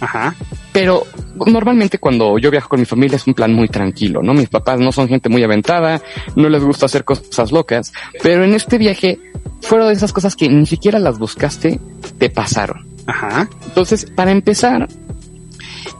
Ajá, 0.00 0.34
Pero 0.72 1.06
normalmente 1.46 1.98
cuando 1.98 2.38
yo 2.38 2.50
viajo 2.50 2.68
con 2.68 2.80
mi 2.80 2.86
familia 2.86 3.16
es 3.16 3.26
un 3.26 3.34
plan 3.34 3.52
muy 3.52 3.68
tranquilo, 3.68 4.22
¿no? 4.22 4.32
Mis 4.32 4.48
papás 4.48 4.78
no 4.80 4.90
son 4.92 5.06
gente 5.08 5.28
muy 5.28 5.42
aventada, 5.42 6.00
no 6.34 6.48
les 6.48 6.62
gusta 6.64 6.86
hacer 6.86 7.04
cosas 7.04 7.52
locas, 7.52 7.92
pero 8.22 8.42
en 8.44 8.54
este 8.54 8.78
viaje 8.78 9.18
fueron 9.60 9.88
de 9.88 9.94
esas 9.94 10.12
cosas 10.12 10.34
que 10.34 10.48
ni 10.48 10.64
siquiera 10.66 10.98
las 10.98 11.18
buscaste, 11.18 11.78
te 12.18 12.30
pasaron. 12.30 12.86
ajá, 13.06 13.48
Entonces, 13.66 14.06
para 14.14 14.30
empezar, 14.30 14.88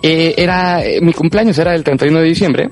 eh, 0.03 0.35
era 0.37 0.83
eh, 0.85 1.01
mi 1.01 1.13
cumpleaños 1.13 1.59
era 1.59 1.75
el 1.75 1.85
31 1.85 2.21
de 2.21 2.25
diciembre 2.25 2.71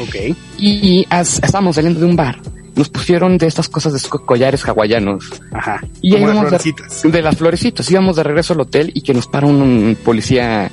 ok. 0.00 0.36
y 0.58 1.04
as- 1.10 1.40
estábamos 1.42 1.76
saliendo 1.76 2.00
de 2.00 2.06
un 2.06 2.16
bar. 2.16 2.38
Nos 2.76 2.88
pusieron 2.88 3.38
de 3.38 3.46
estas 3.46 3.68
cosas 3.68 3.92
de 3.92 3.98
estos 3.98 4.20
collares 4.22 4.64
hawaianos 4.68 5.30
Ajá. 5.52 5.80
Y 6.02 6.16
ahí 6.16 6.24
las 6.24 6.38
florecitas. 6.40 7.02
de 7.04 7.22
las 7.22 7.36
florecitas. 7.36 7.88
Íbamos 7.90 8.16
de 8.16 8.24
regreso 8.24 8.52
al 8.54 8.62
hotel 8.62 8.90
y 8.94 9.02
que 9.02 9.14
nos 9.14 9.28
para 9.28 9.46
un, 9.46 9.62
un 9.62 9.96
policía 10.04 10.68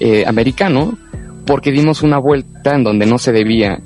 eh, 0.00 0.24
americano 0.26 0.98
porque 1.46 1.70
dimos 1.70 2.02
una 2.02 2.18
vuelta 2.18 2.74
en 2.74 2.82
donde 2.82 3.06
no 3.06 3.18
se 3.18 3.30
debía 3.30 3.78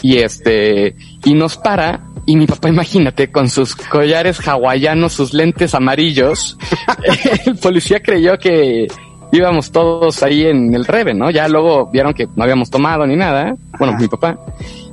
y 0.00 0.18
este 0.18 0.94
y 1.24 1.34
nos 1.34 1.56
para 1.56 2.04
y 2.24 2.36
mi 2.36 2.46
papá 2.46 2.68
imagínate 2.76 3.32
con 3.32 3.48
sus 3.48 3.74
collares 3.74 4.38
hawaianos, 4.46 5.12
sus 5.12 5.32
lentes 5.34 5.74
amarillos, 5.74 6.56
el 7.46 7.56
policía 7.56 8.00
creyó 8.00 8.38
que 8.38 8.86
íbamos 9.32 9.70
todos 9.70 10.22
ahí 10.22 10.46
en 10.46 10.74
el 10.74 10.84
reve, 10.84 11.14
¿no? 11.14 11.30
Ya 11.30 11.48
luego 11.48 11.86
vieron 11.86 12.14
que 12.14 12.26
no 12.34 12.44
habíamos 12.44 12.70
tomado 12.70 13.06
ni 13.06 13.16
nada, 13.16 13.56
bueno, 13.78 13.94
Ajá. 13.94 14.02
mi 14.02 14.08
papá, 14.08 14.38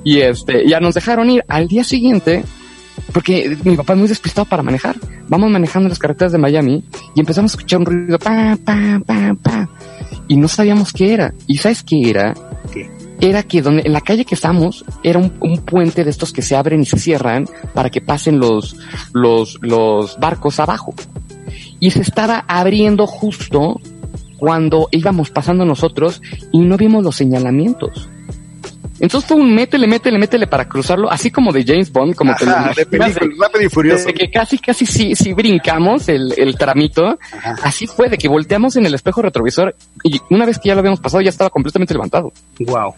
y 0.03 0.19
este, 0.19 0.67
ya 0.67 0.79
nos 0.79 0.93
dejaron 0.93 1.29
ir 1.29 1.43
al 1.47 1.67
día 1.67 1.83
siguiente 1.83 2.43
porque 3.13 3.57
mi 3.63 3.75
papá 3.75 3.93
es 3.93 3.99
muy 3.99 4.07
despistado 4.07 4.45
para 4.45 4.63
manejar. 4.63 4.95
Vamos 5.27 5.49
manejando 5.49 5.89
las 5.89 5.99
carreteras 5.99 6.31
de 6.31 6.37
Miami 6.37 6.83
y 7.15 7.19
empezamos 7.19 7.51
a 7.51 7.55
escuchar 7.55 7.79
un 7.79 7.85
ruido, 7.85 8.19
pa, 8.19 8.57
pa, 8.63 9.01
pa, 9.05 9.35
pa, 9.41 9.69
y 10.27 10.37
no 10.37 10.47
sabíamos 10.47 10.91
qué 10.93 11.13
era. 11.13 11.33
¿Y 11.47 11.57
sabes 11.57 11.83
qué 11.83 12.09
era? 12.09 12.33
¿Qué? 12.73 12.89
Era 13.21 13.43
que 13.43 13.61
donde, 13.61 13.83
en 13.85 13.93
la 13.93 14.01
calle 14.01 14.25
que 14.25 14.35
estamos, 14.35 14.83
era 15.01 15.19
un, 15.19 15.33
un 15.39 15.59
puente 15.59 16.03
de 16.03 16.09
estos 16.09 16.33
que 16.33 16.41
se 16.41 16.55
abren 16.55 16.81
y 16.81 16.85
se 16.85 16.99
cierran 16.99 17.47
para 17.73 17.89
que 17.89 18.01
pasen 18.01 18.39
los, 18.39 18.75
los, 19.13 19.57
los 19.61 20.19
barcos 20.19 20.59
abajo. 20.59 20.93
Y 21.79 21.91
se 21.91 22.01
estaba 22.01 22.43
abriendo 22.47 23.07
justo 23.07 23.79
cuando 24.37 24.87
íbamos 24.91 25.29
pasando 25.29 25.65
nosotros 25.65 26.21
y 26.51 26.59
no 26.59 26.77
vimos 26.77 27.03
los 27.03 27.15
señalamientos. 27.15 28.09
Entonces 28.99 29.27
fue 29.27 29.37
un 29.37 29.53
métele, 29.53 29.87
métele, 29.87 30.17
métele 30.17 30.47
para 30.47 30.69
cruzarlo, 30.69 31.11
así 31.11 31.29
como 31.29 31.51
de 31.51 31.65
James 31.65 31.91
Bond, 31.91 32.15
como 32.15 32.31
Ajá, 32.31 32.71
de 32.75 32.85
película, 32.85 33.27
rápido 33.41 33.65
y 33.65 33.69
furioso. 33.69 34.05
de 34.07 34.13
que 34.13 34.31
casi, 34.31 34.57
casi 34.57 34.85
sí, 34.85 35.15
sí 35.15 35.33
brincamos 35.33 36.07
el, 36.07 36.33
el 36.37 36.57
tramito. 36.57 37.19
Ajá. 37.31 37.55
Así 37.63 37.87
fue, 37.87 38.07
de 38.07 38.17
que 38.17 38.29
volteamos 38.29 38.77
en 38.77 38.85
el 38.85 38.93
espejo 38.93 39.21
retrovisor 39.21 39.75
y 40.03 40.21
una 40.29 40.45
vez 40.45 40.59
que 40.59 40.69
ya 40.69 40.75
lo 40.75 40.79
habíamos 40.79 41.01
pasado 41.01 41.21
ya 41.21 41.29
estaba 41.29 41.49
completamente 41.49 41.93
levantado. 41.93 42.31
Wow. 42.59 42.93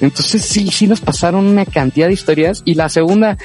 Entonces 0.00 0.42
sí, 0.42 0.68
sí 0.68 0.86
nos 0.86 1.02
pasaron 1.02 1.44
una 1.46 1.66
cantidad 1.66 2.06
de 2.06 2.14
historias 2.14 2.62
y 2.64 2.74
la 2.74 2.88
segunda, 2.88 3.36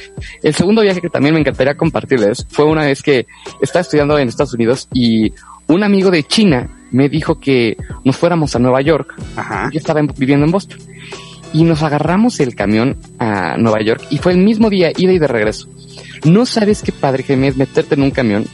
el 0.43 0.55
segundo 0.55 0.83
viaje 0.83 1.01
que 1.01 1.09
también 1.09 1.33
me 1.33 1.41
encantaría 1.41 1.75
compartirles 1.75 2.47
fue 2.49 2.65
una 2.65 2.85
vez 2.85 3.01
que 3.03 3.27
estaba 3.61 3.81
estudiando 3.81 4.17
en 4.17 4.29
Estados 4.29 4.53
Unidos 4.53 4.87
y 4.93 5.33
un 5.67 5.83
amigo 5.83 6.09
de 6.09 6.23
China 6.23 6.69
me 6.91 7.09
dijo 7.09 7.39
que 7.39 7.77
nos 8.03 8.15
fuéramos 8.17 8.55
a 8.55 8.59
Nueva 8.59 8.81
York 8.81 9.13
Ajá. 9.35 9.69
yo 9.71 9.79
estaba 9.79 9.99
en- 9.99 10.11
viviendo 10.17 10.45
en 10.45 10.51
Boston. 10.51 10.79
y 11.53 11.63
nos 11.63 11.81
agarramos 11.81 12.39
el 12.41 12.55
camión 12.55 12.97
a 13.19 13.55
Nueva 13.57 13.81
York 13.81 14.03
y 14.09 14.17
fue 14.17 14.33
el 14.33 14.37
mismo 14.39 14.69
día, 14.69 14.91
ida 14.95 15.13
y 15.13 15.19
de 15.19 15.27
regreso. 15.27 15.69
No 16.25 16.45
sabes 16.45 16.81
qué 16.81 16.91
padre 16.91 17.23
que 17.23 17.33
es 17.47 17.55
meterte 17.57 17.95
en 17.95 18.01
un 18.01 18.11
camión, 18.11 18.45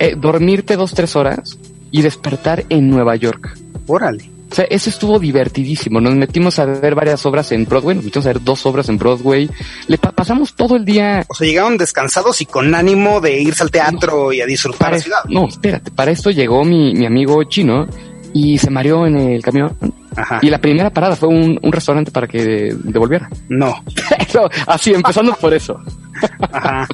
eh, 0.00 0.16
dormirte 0.18 0.74
dos, 0.76 0.92
tres 0.92 1.14
horas 1.14 1.58
y 1.92 2.02
despertar 2.02 2.64
en 2.68 2.90
Nueva 2.90 3.14
York. 3.16 3.56
Órale. 3.86 4.28
O 4.50 4.54
sea, 4.54 4.64
eso 4.68 4.90
estuvo 4.90 5.18
divertidísimo. 5.18 6.00
Nos 6.00 6.14
metimos 6.16 6.58
a 6.58 6.64
ver 6.64 6.94
varias 6.94 7.24
obras 7.26 7.52
en 7.52 7.64
Broadway, 7.66 7.94
nos 7.96 8.04
metimos 8.04 8.26
a 8.26 8.32
ver 8.32 8.42
dos 8.42 8.66
obras 8.66 8.88
en 8.88 8.98
Broadway. 8.98 9.48
Le 9.86 9.96
pa- 9.98 10.10
pasamos 10.12 10.54
todo 10.54 10.76
el 10.76 10.84
día. 10.84 11.24
O 11.28 11.34
sea, 11.34 11.46
llegaron 11.46 11.76
descansados 11.76 12.40
y 12.40 12.46
con 12.46 12.74
ánimo 12.74 13.20
de 13.20 13.40
irse 13.40 13.62
al 13.62 13.70
teatro 13.70 14.32
y 14.32 14.40
a 14.40 14.46
disfrutar 14.46 14.78
Para 14.80 14.96
la 14.96 15.02
ciudad. 15.02 15.18
no, 15.28 15.46
espérate, 15.48 15.90
para 15.92 16.10
esto 16.10 16.30
llegó 16.30 16.64
mi, 16.64 16.94
mi 16.94 17.06
amigo 17.06 17.44
chino 17.44 17.86
y 18.32 18.58
se 18.58 18.70
mareó 18.70 19.06
en 19.06 19.16
el 19.18 19.42
camión. 19.42 19.76
Ajá. 20.16 20.40
Y 20.42 20.50
la 20.50 20.58
primera 20.58 20.90
parada 20.90 21.14
fue 21.14 21.28
un, 21.28 21.58
un 21.62 21.72
restaurante 21.72 22.10
para 22.10 22.26
que 22.26 22.74
devolviera. 22.82 23.28
No. 23.48 23.84
Eso, 24.18 24.50
así, 24.66 24.92
empezando 24.92 25.32
por 25.34 25.54
eso. 25.54 25.80
Ajá. 26.40 26.88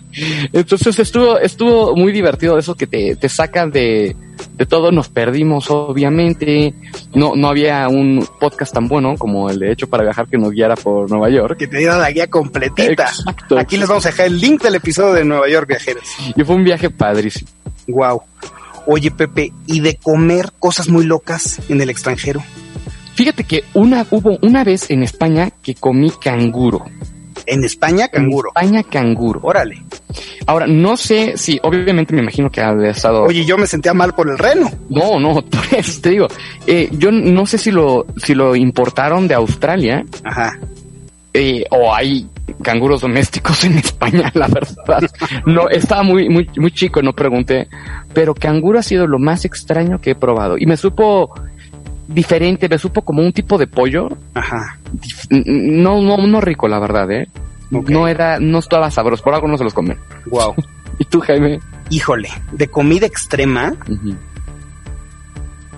Entonces 0.52 0.99
estuvo, 0.99 1.38
estuvo 1.38 1.95
muy 1.97 2.12
divertido 2.12 2.59
eso 2.59 2.75
que 2.75 2.87
te, 2.87 3.16
te 3.16 3.28
saca 3.28 3.66
de, 3.66 4.16
de 4.56 4.66
todo. 4.66 4.92
Nos 4.92 5.09
perdimos, 5.09 5.71
obviamente. 5.71 6.75
No, 7.14 7.35
no 7.37 7.49
había 7.49 7.88
un 7.88 8.26
podcast 8.40 8.75
tan 8.75 8.88
bueno 8.88 9.16
como 9.18 9.50
el 9.50 9.59
de 9.59 9.73
Hecho 9.73 9.88
para 9.88 10.04
Viajar 10.04 10.26
que 10.28 10.38
nos 10.38 10.50
guiara 10.50 10.76
por 10.76 11.11
Nueva 11.11 11.30
York. 11.30 11.59
Que 11.59 11.66
te 11.66 11.78
diera 11.78 11.99
la 11.99 12.11
guía 12.11 12.28
completita. 12.28 13.04
Exacto. 13.04 13.59
Aquí 13.59 13.76
les 13.76 13.88
vamos 13.88 14.06
a 14.06 14.11
dejar 14.11 14.26
el 14.26 14.40
link 14.40 14.62
del 14.62 14.76
episodio 14.76 15.14
de 15.14 15.25
Nueva 15.25 15.49
York 15.49 15.68
Viajeros. 15.68 16.04
Y 16.35 16.45
fue 16.45 16.56
un 16.56 16.64
viaje 16.64 16.90
padrísimo. 16.90 17.50
Wow. 17.88 18.23
Oye, 18.87 19.11
Pepe, 19.11 19.52
¿y 19.66 19.80
de 19.80 19.97
comer 19.97 20.52
cosas 20.59 20.88
muy 20.88 21.04
locas 21.04 21.61
en 21.68 21.80
el 21.80 21.90
extranjero? 21.90 22.42
Fíjate 23.14 23.45
que 23.45 23.64
una, 23.75 24.06
hubo 24.11 24.38
una 24.42 24.62
vez 24.62 24.90
en 24.90 25.02
España 25.02 25.50
que 25.62 25.75
comí 25.75 26.11
canguro. 26.11 26.85
En 27.46 27.64
España, 27.64 28.08
canguro. 28.08 28.50
En 28.56 28.64
España 28.64 28.82
canguro. 28.90 29.40
Órale. 29.42 29.82
Ahora, 30.46 30.66
no 30.66 30.96
sé 30.96 31.36
si, 31.36 31.58
obviamente 31.62 32.14
me 32.14 32.22
imagino 32.22 32.50
que 32.50 32.60
ha 32.60 32.72
estado... 32.88 33.22
Oye, 33.24 33.44
yo 33.44 33.56
me 33.56 33.66
sentía 33.66 33.94
mal 33.94 34.14
por 34.14 34.28
el 34.28 34.38
reno. 34.38 34.70
No, 34.88 35.18
no, 35.20 35.34
por 35.42 35.64
eso 35.78 36.00
te 36.00 36.10
digo. 36.10 36.26
Eh, 36.66 36.88
yo 36.92 37.10
no 37.10 37.46
sé 37.46 37.58
si 37.58 37.70
lo, 37.70 38.06
si 38.16 38.34
lo 38.34 38.56
importaron 38.56 39.28
de 39.28 39.34
Australia 39.34 40.04
Ajá. 40.24 40.58
eh, 41.34 41.64
o 41.70 41.94
hay 41.94 42.28
canguros 42.62 43.00
domésticos 43.00 43.64
en 43.64 43.78
España, 43.78 44.30
la 44.34 44.48
verdad. 44.48 45.02
No, 45.44 45.68
estaba 45.68 46.02
muy, 46.02 46.28
muy, 46.28 46.48
muy 46.56 46.70
chico, 46.70 47.02
no 47.02 47.12
pregunté. 47.12 47.68
Pero 48.12 48.34
canguro 48.34 48.78
ha 48.78 48.82
sido 48.82 49.06
lo 49.06 49.18
más 49.18 49.44
extraño 49.44 50.00
que 50.00 50.10
he 50.12 50.14
probado. 50.14 50.56
Y 50.58 50.66
me 50.66 50.76
supo 50.76 51.32
diferente, 52.06 52.68
me 52.68 52.78
supo 52.78 53.02
como 53.02 53.22
un 53.22 53.32
tipo 53.32 53.58
de 53.58 53.66
pollo. 53.66 54.08
Ajá. 54.34 54.78
No, 55.30 56.00
no, 56.00 56.26
no 56.26 56.40
rico, 56.40 56.68
la 56.68 56.78
verdad, 56.78 57.10
eh. 57.10 57.28
No 57.70 58.06
era, 58.06 58.38
no 58.38 58.58
estaba 58.58 58.90
sabroso, 58.90 59.25
por 59.25 59.34
algo 59.34 59.48
no 59.48 59.58
se 59.58 59.64
los 59.64 59.75
comen. 59.75 59.98
Wow. 60.26 60.54
¿Y 60.98 61.04
tú, 61.04 61.20
Jaime? 61.20 61.60
Híjole, 61.90 62.30
de 62.52 62.68
comida 62.68 63.06
extrema, 63.06 63.75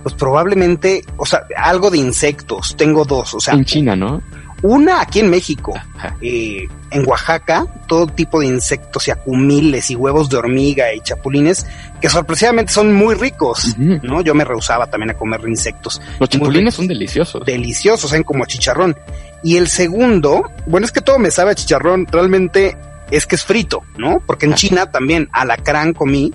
pues 0.02 0.14
probablemente, 0.14 1.04
o 1.16 1.26
sea, 1.26 1.47
algo 1.56 1.90
de 1.90 1.99
insectos. 1.99 2.76
Tengo 2.76 3.04
dos, 3.04 3.35
o 3.35 3.40
sea, 3.40 3.54
en 3.54 3.64
China, 3.64 3.97
¿no? 3.97 4.23
Una 4.62 5.00
aquí 5.00 5.21
en 5.21 5.31
México, 5.31 5.73
eh, 6.21 6.67
en 6.91 7.09
Oaxaca, 7.09 7.67
todo 7.87 8.07
tipo 8.07 8.41
de 8.41 8.47
insectos 8.47 9.07
y 9.07 9.11
acumiles 9.11 9.91
y 9.91 9.95
huevos 9.97 10.29
de 10.29 10.37
hormiga 10.37 10.93
y 10.93 11.00
chapulines 11.00 11.67
que 12.00 12.09
sorpresivamente 12.09 12.73
son 12.73 12.93
muy 12.93 13.15
ricos. 13.15 13.77
¿no? 13.79 14.21
Yo 14.23 14.35
me 14.35 14.45
rehusaba 14.45 14.87
también 14.87 15.11
a 15.11 15.15
comer 15.15 15.41
insectos 15.47 16.00
Los 16.19 16.29
chapulines 16.29 16.75
son 16.75 16.88
deliciosos. 16.88 17.45
deliciosos, 17.45 18.11
saben 18.11 18.25
como 18.25 18.47
chicharrón. 18.47 18.97
Y 19.43 19.57
el 19.57 19.69
segundo, 19.69 20.50
bueno, 20.67 20.85
es 20.85 20.93
que 20.93 21.00
todo 21.00 21.19
me 21.19 21.31
sabe 21.31 21.53
a 21.53 21.55
chicharrón, 21.55 22.07
realmente 22.11 22.77
es 23.11 23.27
que 23.27 23.37
es 23.37 23.45
frito, 23.45 23.83
¿no? 23.97 24.21
Porque 24.27 24.47
en 24.47 24.55
China 24.55 24.91
también 24.91 25.29
alacrán 25.33 25.95
comí 25.95 26.33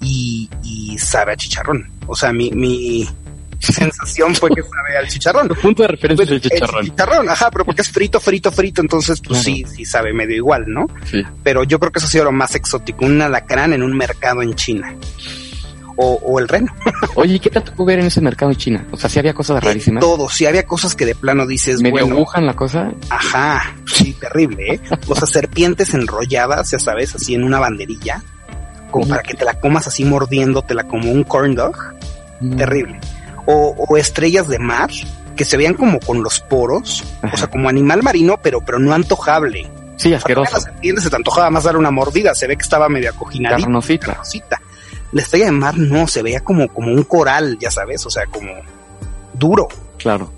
y, 0.00 0.48
y 0.62 0.98
sabe 0.98 1.32
a 1.32 1.36
chicharrón. 1.36 1.90
O 2.06 2.16
sea, 2.16 2.32
mi, 2.32 2.50
mi 2.50 3.06
sensación 3.62 4.34
fue 4.34 4.50
que 4.50 4.62
sabe 4.62 4.96
al 4.98 5.08
chicharrón. 5.08 5.48
Tu 5.48 5.54
punto 5.54 5.82
de 5.82 5.88
referencia 5.88 6.24
es 6.24 6.30
el 6.30 6.40
chicharrón. 6.40 6.84
El 6.84 6.90
chicharrón, 6.90 7.28
ajá, 7.28 7.50
pero 7.50 7.64
porque 7.64 7.82
es 7.82 7.90
frito, 7.90 8.18
frito, 8.20 8.50
frito, 8.50 8.80
entonces 8.80 9.20
pues 9.20 9.40
sí, 9.42 9.64
sí 9.72 9.84
sabe 9.84 10.12
medio 10.12 10.36
igual, 10.36 10.64
¿no? 10.66 10.86
Sí. 11.04 11.22
Pero 11.42 11.64
yo 11.64 11.78
creo 11.78 11.92
que 11.92 11.98
eso 11.98 12.06
ha 12.06 12.10
sido 12.10 12.24
lo 12.24 12.32
más 12.32 12.54
exótico, 12.54 13.04
un 13.04 13.20
alacrán 13.22 13.72
en 13.72 13.82
un 13.82 13.96
mercado 13.96 14.42
en 14.42 14.54
China. 14.54 14.94
O, 15.96 16.14
o 16.24 16.38
el 16.38 16.48
reno. 16.48 16.72
Oye, 17.16 17.34
¿y 17.34 17.38
qué 17.38 17.50
te 17.50 17.60
tocó 17.60 17.84
ver 17.84 17.98
en 17.98 18.06
ese 18.06 18.22
mercado 18.22 18.48
de 18.50 18.56
China? 18.56 18.86
O 18.90 18.96
sea, 18.96 19.10
sí 19.10 19.18
había 19.18 19.34
cosas 19.34 19.62
rarísimas. 19.62 20.00
todo, 20.00 20.26
si 20.30 20.46
había 20.46 20.62
cosas 20.64 20.96
que 20.96 21.04
de 21.04 21.14
plano 21.14 21.46
dices, 21.46 21.82
Medio 21.82 21.92
bueno, 22.06 22.16
agujan 22.16 22.46
la 22.46 22.56
cosa. 22.56 22.90
Ajá, 23.10 23.76
sí, 23.86 24.14
terrible, 24.14 24.74
¿eh? 24.74 24.80
O 25.06 25.14
sea, 25.14 25.26
serpientes 25.26 25.92
enrolladas, 25.92 26.70
ya 26.70 26.78
sabes, 26.78 27.14
así 27.14 27.34
en 27.34 27.44
una 27.44 27.58
banderilla, 27.60 28.22
como 28.90 29.06
para 29.06 29.22
que 29.22 29.34
te 29.34 29.44
la 29.44 29.52
comas 29.60 29.86
así 29.86 30.04
mordiéndotela 30.06 30.84
como 30.84 31.12
un 31.12 31.24
corn 31.24 31.54
dog, 31.54 31.76
Mm. 32.40 32.56
terrible. 32.56 32.98
O, 33.46 33.74
o 33.88 33.96
estrellas 33.96 34.48
de 34.48 34.58
mar 34.58 34.90
que 35.36 35.44
se 35.44 35.56
veían 35.56 35.74
como 35.74 35.98
con 36.00 36.22
los 36.22 36.40
poros, 36.40 37.04
Ajá. 37.22 37.34
o 37.34 37.36
sea, 37.36 37.46
como 37.48 37.68
animal 37.68 38.02
marino, 38.02 38.38
pero, 38.42 38.60
pero 38.60 38.78
no 38.78 38.92
antojable. 38.92 39.62
Sí, 39.96 40.12
O 40.14 40.18
sea, 40.20 40.34
la 40.34 40.42
asqueroso. 40.42 40.60
se 41.02 41.10
te 41.10 41.16
antojaba 41.16 41.50
más 41.50 41.64
dar 41.64 41.76
una 41.76 41.90
mordida, 41.90 42.34
se 42.34 42.46
ve 42.46 42.56
que 42.56 42.62
estaba 42.62 42.88
medio 42.88 43.10
acoginadita. 43.10 43.62
Carnosita. 43.62 44.06
carnosita. 44.08 44.60
La 45.12 45.22
estrella 45.22 45.46
de 45.46 45.52
mar 45.52 45.76
no, 45.78 46.06
se 46.06 46.22
veía 46.22 46.40
como, 46.40 46.68
como 46.68 46.88
un 46.92 47.04
coral, 47.04 47.58
ya 47.58 47.70
sabes, 47.70 48.04
o 48.06 48.10
sea, 48.10 48.26
como 48.26 48.50
duro, 49.34 49.68
Claro. 49.98 50.32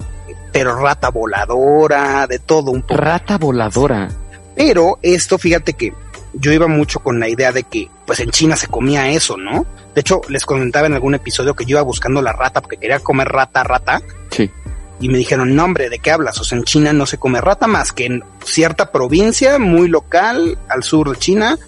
pero 0.52 0.76
rata 0.76 1.10
voladora, 1.10 2.26
de 2.26 2.38
todo 2.38 2.70
un 2.70 2.82
poco. 2.82 2.96
Rata 2.96 3.38
voladora. 3.38 4.08
Pero 4.56 4.98
esto, 5.02 5.38
fíjate 5.38 5.72
que 5.74 5.92
yo 6.34 6.52
iba 6.52 6.66
mucho 6.66 7.00
con 7.00 7.20
la 7.20 7.28
idea 7.28 7.52
de 7.52 7.64
que, 7.64 7.88
pues 8.06 8.20
en 8.20 8.30
China 8.30 8.56
se 8.56 8.68
comía 8.68 9.10
eso, 9.10 9.36
¿no? 9.36 9.66
De 9.94 10.00
hecho, 10.00 10.20
les 10.28 10.44
comentaba 10.44 10.86
en 10.86 10.94
algún 10.94 11.14
episodio 11.14 11.54
que 11.54 11.64
yo 11.64 11.76
iba 11.76 11.82
buscando 11.82 12.20
la 12.22 12.32
rata 12.32 12.60
porque 12.60 12.76
quería 12.76 13.00
comer 13.00 13.28
rata, 13.28 13.62
rata. 13.62 14.02
Sí. 14.30 14.50
Y 15.00 15.08
me 15.08 15.18
dijeron, 15.18 15.54
no, 15.54 15.64
hombre, 15.64 15.88
¿de 15.88 15.98
qué 15.98 16.10
hablas? 16.10 16.40
O 16.40 16.44
sea, 16.44 16.58
en 16.58 16.64
China 16.64 16.92
no 16.92 17.06
se 17.06 17.18
come 17.18 17.40
rata 17.40 17.66
más 17.66 17.92
que 17.92 18.06
en 18.06 18.24
cierta 18.44 18.90
provincia 18.90 19.58
muy 19.58 19.88
local, 19.88 20.58
al 20.68 20.82
sur 20.82 21.10
de 21.10 21.16
China. 21.16 21.58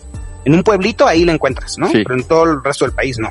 En 0.45 0.55
un 0.55 0.63
pueblito 0.63 1.07
ahí 1.07 1.25
la 1.25 1.33
encuentras, 1.33 1.77
¿no? 1.79 1.89
Sí. 1.89 2.03
Pero 2.05 2.15
en 2.15 2.25
todo 2.25 2.45
el 2.45 2.63
resto 2.63 2.85
del 2.85 2.95
país 2.95 3.19
no. 3.19 3.31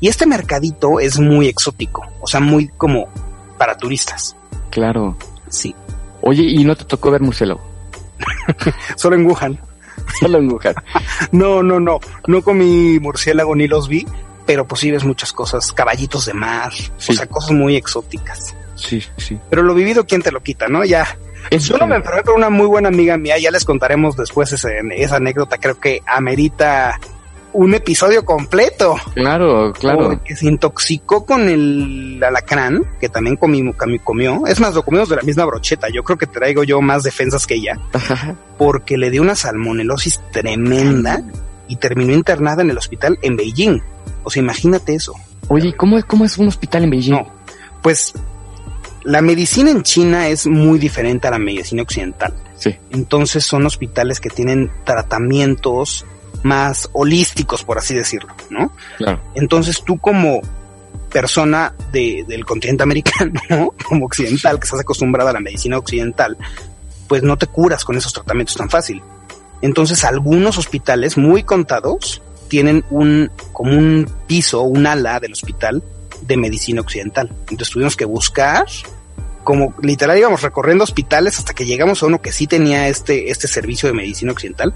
Y 0.00 0.08
este 0.08 0.26
mercadito 0.26 1.00
es 1.00 1.18
muy 1.18 1.48
exótico, 1.48 2.04
o 2.20 2.26
sea, 2.26 2.40
muy 2.40 2.68
como 2.76 3.08
para 3.56 3.76
turistas. 3.76 4.36
Claro. 4.70 5.16
Sí. 5.48 5.74
Oye, 6.20 6.42
¿y 6.42 6.64
no 6.64 6.76
te 6.76 6.84
tocó 6.84 7.10
ver 7.10 7.20
murciélago? 7.20 7.60
Solo 8.96 9.16
en 9.16 9.26
Wuhan. 9.26 9.60
Solo 10.20 10.38
en 10.38 10.50
Wuhan. 10.50 10.74
No, 11.32 11.62
no, 11.62 11.80
no. 11.80 11.98
No 12.26 12.42
comí 12.42 12.98
murciélago 13.00 13.54
ni 13.56 13.66
los 13.68 13.88
vi, 13.88 14.06
pero 14.46 14.66
pues 14.66 14.80
sí 14.80 14.90
ves 14.90 15.04
muchas 15.04 15.32
cosas. 15.32 15.72
Caballitos 15.72 16.26
de 16.26 16.34
mar, 16.34 16.72
Sí. 16.98 17.12
o 17.12 17.14
sea, 17.14 17.26
cosas 17.26 17.52
muy 17.52 17.76
exóticas. 17.76 18.54
Sí, 18.76 19.02
sí. 19.16 19.38
Pero 19.50 19.62
lo 19.62 19.74
vivido, 19.74 20.04
¿quién 20.06 20.22
te 20.22 20.30
lo 20.32 20.42
quita, 20.42 20.68
no? 20.68 20.84
Ya. 20.84 21.06
Yo 21.50 21.78
no 21.78 21.86
me 21.86 21.96
enfermé, 21.96 22.22
pero 22.24 22.34
una 22.36 22.50
muy 22.50 22.66
buena 22.66 22.88
amiga 22.88 23.16
mía, 23.16 23.38
ya 23.38 23.50
les 23.52 23.64
contaremos 23.64 24.16
después 24.16 24.52
ese- 24.52 24.80
esa 24.96 25.16
anécdota. 25.16 25.58
Creo 25.58 25.78
que 25.78 26.02
amerita 26.06 26.98
un 27.52 27.74
episodio 27.74 28.24
completo. 28.24 28.96
Claro, 29.14 29.72
claro. 29.72 30.10
Porque 30.10 30.36
se 30.36 30.46
intoxicó 30.46 31.24
con 31.24 31.48
el 31.48 32.22
alacrán, 32.22 32.82
que 33.00 33.08
también 33.08 33.36
comí, 33.36 33.62
comi- 33.72 34.00
comió. 34.02 34.46
Es 34.46 34.60
más, 34.60 34.74
lo 34.74 34.82
comimos 34.84 35.08
de 35.08 35.16
la 35.16 35.22
misma 35.22 35.44
brocheta. 35.46 35.88
Yo 35.88 36.02
creo 36.04 36.18
que 36.18 36.26
traigo 36.26 36.64
yo 36.64 36.80
más 36.82 37.02
defensas 37.02 37.46
que 37.46 37.54
ella. 37.54 37.78
porque 38.58 38.98
le 38.98 39.10
dio 39.10 39.22
una 39.22 39.34
salmonelosis 39.34 40.20
tremenda 40.32 41.22
y 41.68 41.76
terminó 41.76 42.12
internada 42.12 42.62
en 42.62 42.70
el 42.70 42.78
hospital 42.78 43.18
en 43.22 43.36
Beijing. 43.36 43.80
O 44.22 44.30
sea, 44.30 44.42
imagínate 44.42 44.94
eso. 44.94 45.14
Oye, 45.48 45.68
¿y 45.68 45.72
¿cómo 45.72 45.96
es, 45.98 46.04
cómo 46.04 46.24
es 46.24 46.36
un 46.38 46.48
hospital 46.48 46.84
en 46.84 46.90
Beijing? 46.90 47.12
No, 47.12 47.26
pues 47.82 48.12
la 49.04 49.22
medicina 49.22 49.70
en 49.70 49.82
China 49.82 50.28
es 50.28 50.46
muy 50.46 50.78
diferente 50.78 51.28
a 51.28 51.30
la 51.30 51.38
medicina 51.38 51.82
occidental. 51.82 52.34
Sí. 52.56 52.74
Entonces 52.90 53.44
son 53.44 53.64
hospitales 53.66 54.18
que 54.20 54.30
tienen 54.30 54.70
tratamientos 54.84 56.04
más 56.42 56.88
holísticos, 56.92 57.64
por 57.64 57.78
así 57.78 57.94
decirlo, 57.94 58.34
¿no? 58.50 58.72
Claro. 58.98 59.20
Entonces 59.34 59.82
tú 59.84 59.98
como 59.98 60.40
persona 61.10 61.72
de- 61.92 62.24
del 62.28 62.44
continente 62.44 62.82
americano, 62.82 63.32
¿no? 63.48 63.70
como 63.88 64.06
occidental, 64.06 64.58
que 64.58 64.64
estás 64.64 64.80
acostumbrada 64.80 65.30
a 65.30 65.32
la 65.34 65.40
medicina 65.40 65.78
occidental, 65.78 66.36
pues 67.08 67.22
no 67.22 67.36
te 67.36 67.46
curas 67.46 67.84
con 67.84 67.96
esos 67.96 68.12
tratamientos 68.12 68.56
tan 68.56 68.68
fácil. 68.68 69.02
Entonces 69.62 70.04
algunos 70.04 70.58
hospitales 70.58 71.16
muy 71.16 71.42
contados 71.42 72.22
tienen 72.48 72.84
un, 72.90 73.30
como 73.52 73.72
un 73.72 74.10
piso, 74.26 74.62
un 74.62 74.86
ala 74.86 75.18
del 75.20 75.32
hospital 75.32 75.82
de 76.22 76.36
medicina 76.36 76.80
occidental. 76.80 77.28
Entonces 77.50 77.70
tuvimos 77.70 77.96
que 77.96 78.04
buscar, 78.04 78.66
como 79.44 79.74
literal 79.82 80.18
íbamos 80.18 80.42
recorriendo 80.42 80.84
hospitales 80.84 81.38
hasta 81.38 81.54
que 81.54 81.64
llegamos 81.64 82.02
a 82.02 82.06
uno 82.06 82.20
que 82.20 82.32
sí 82.32 82.46
tenía 82.46 82.88
este, 82.88 83.30
este 83.30 83.48
servicio 83.48 83.88
de 83.88 83.94
medicina 83.94 84.32
occidental 84.32 84.74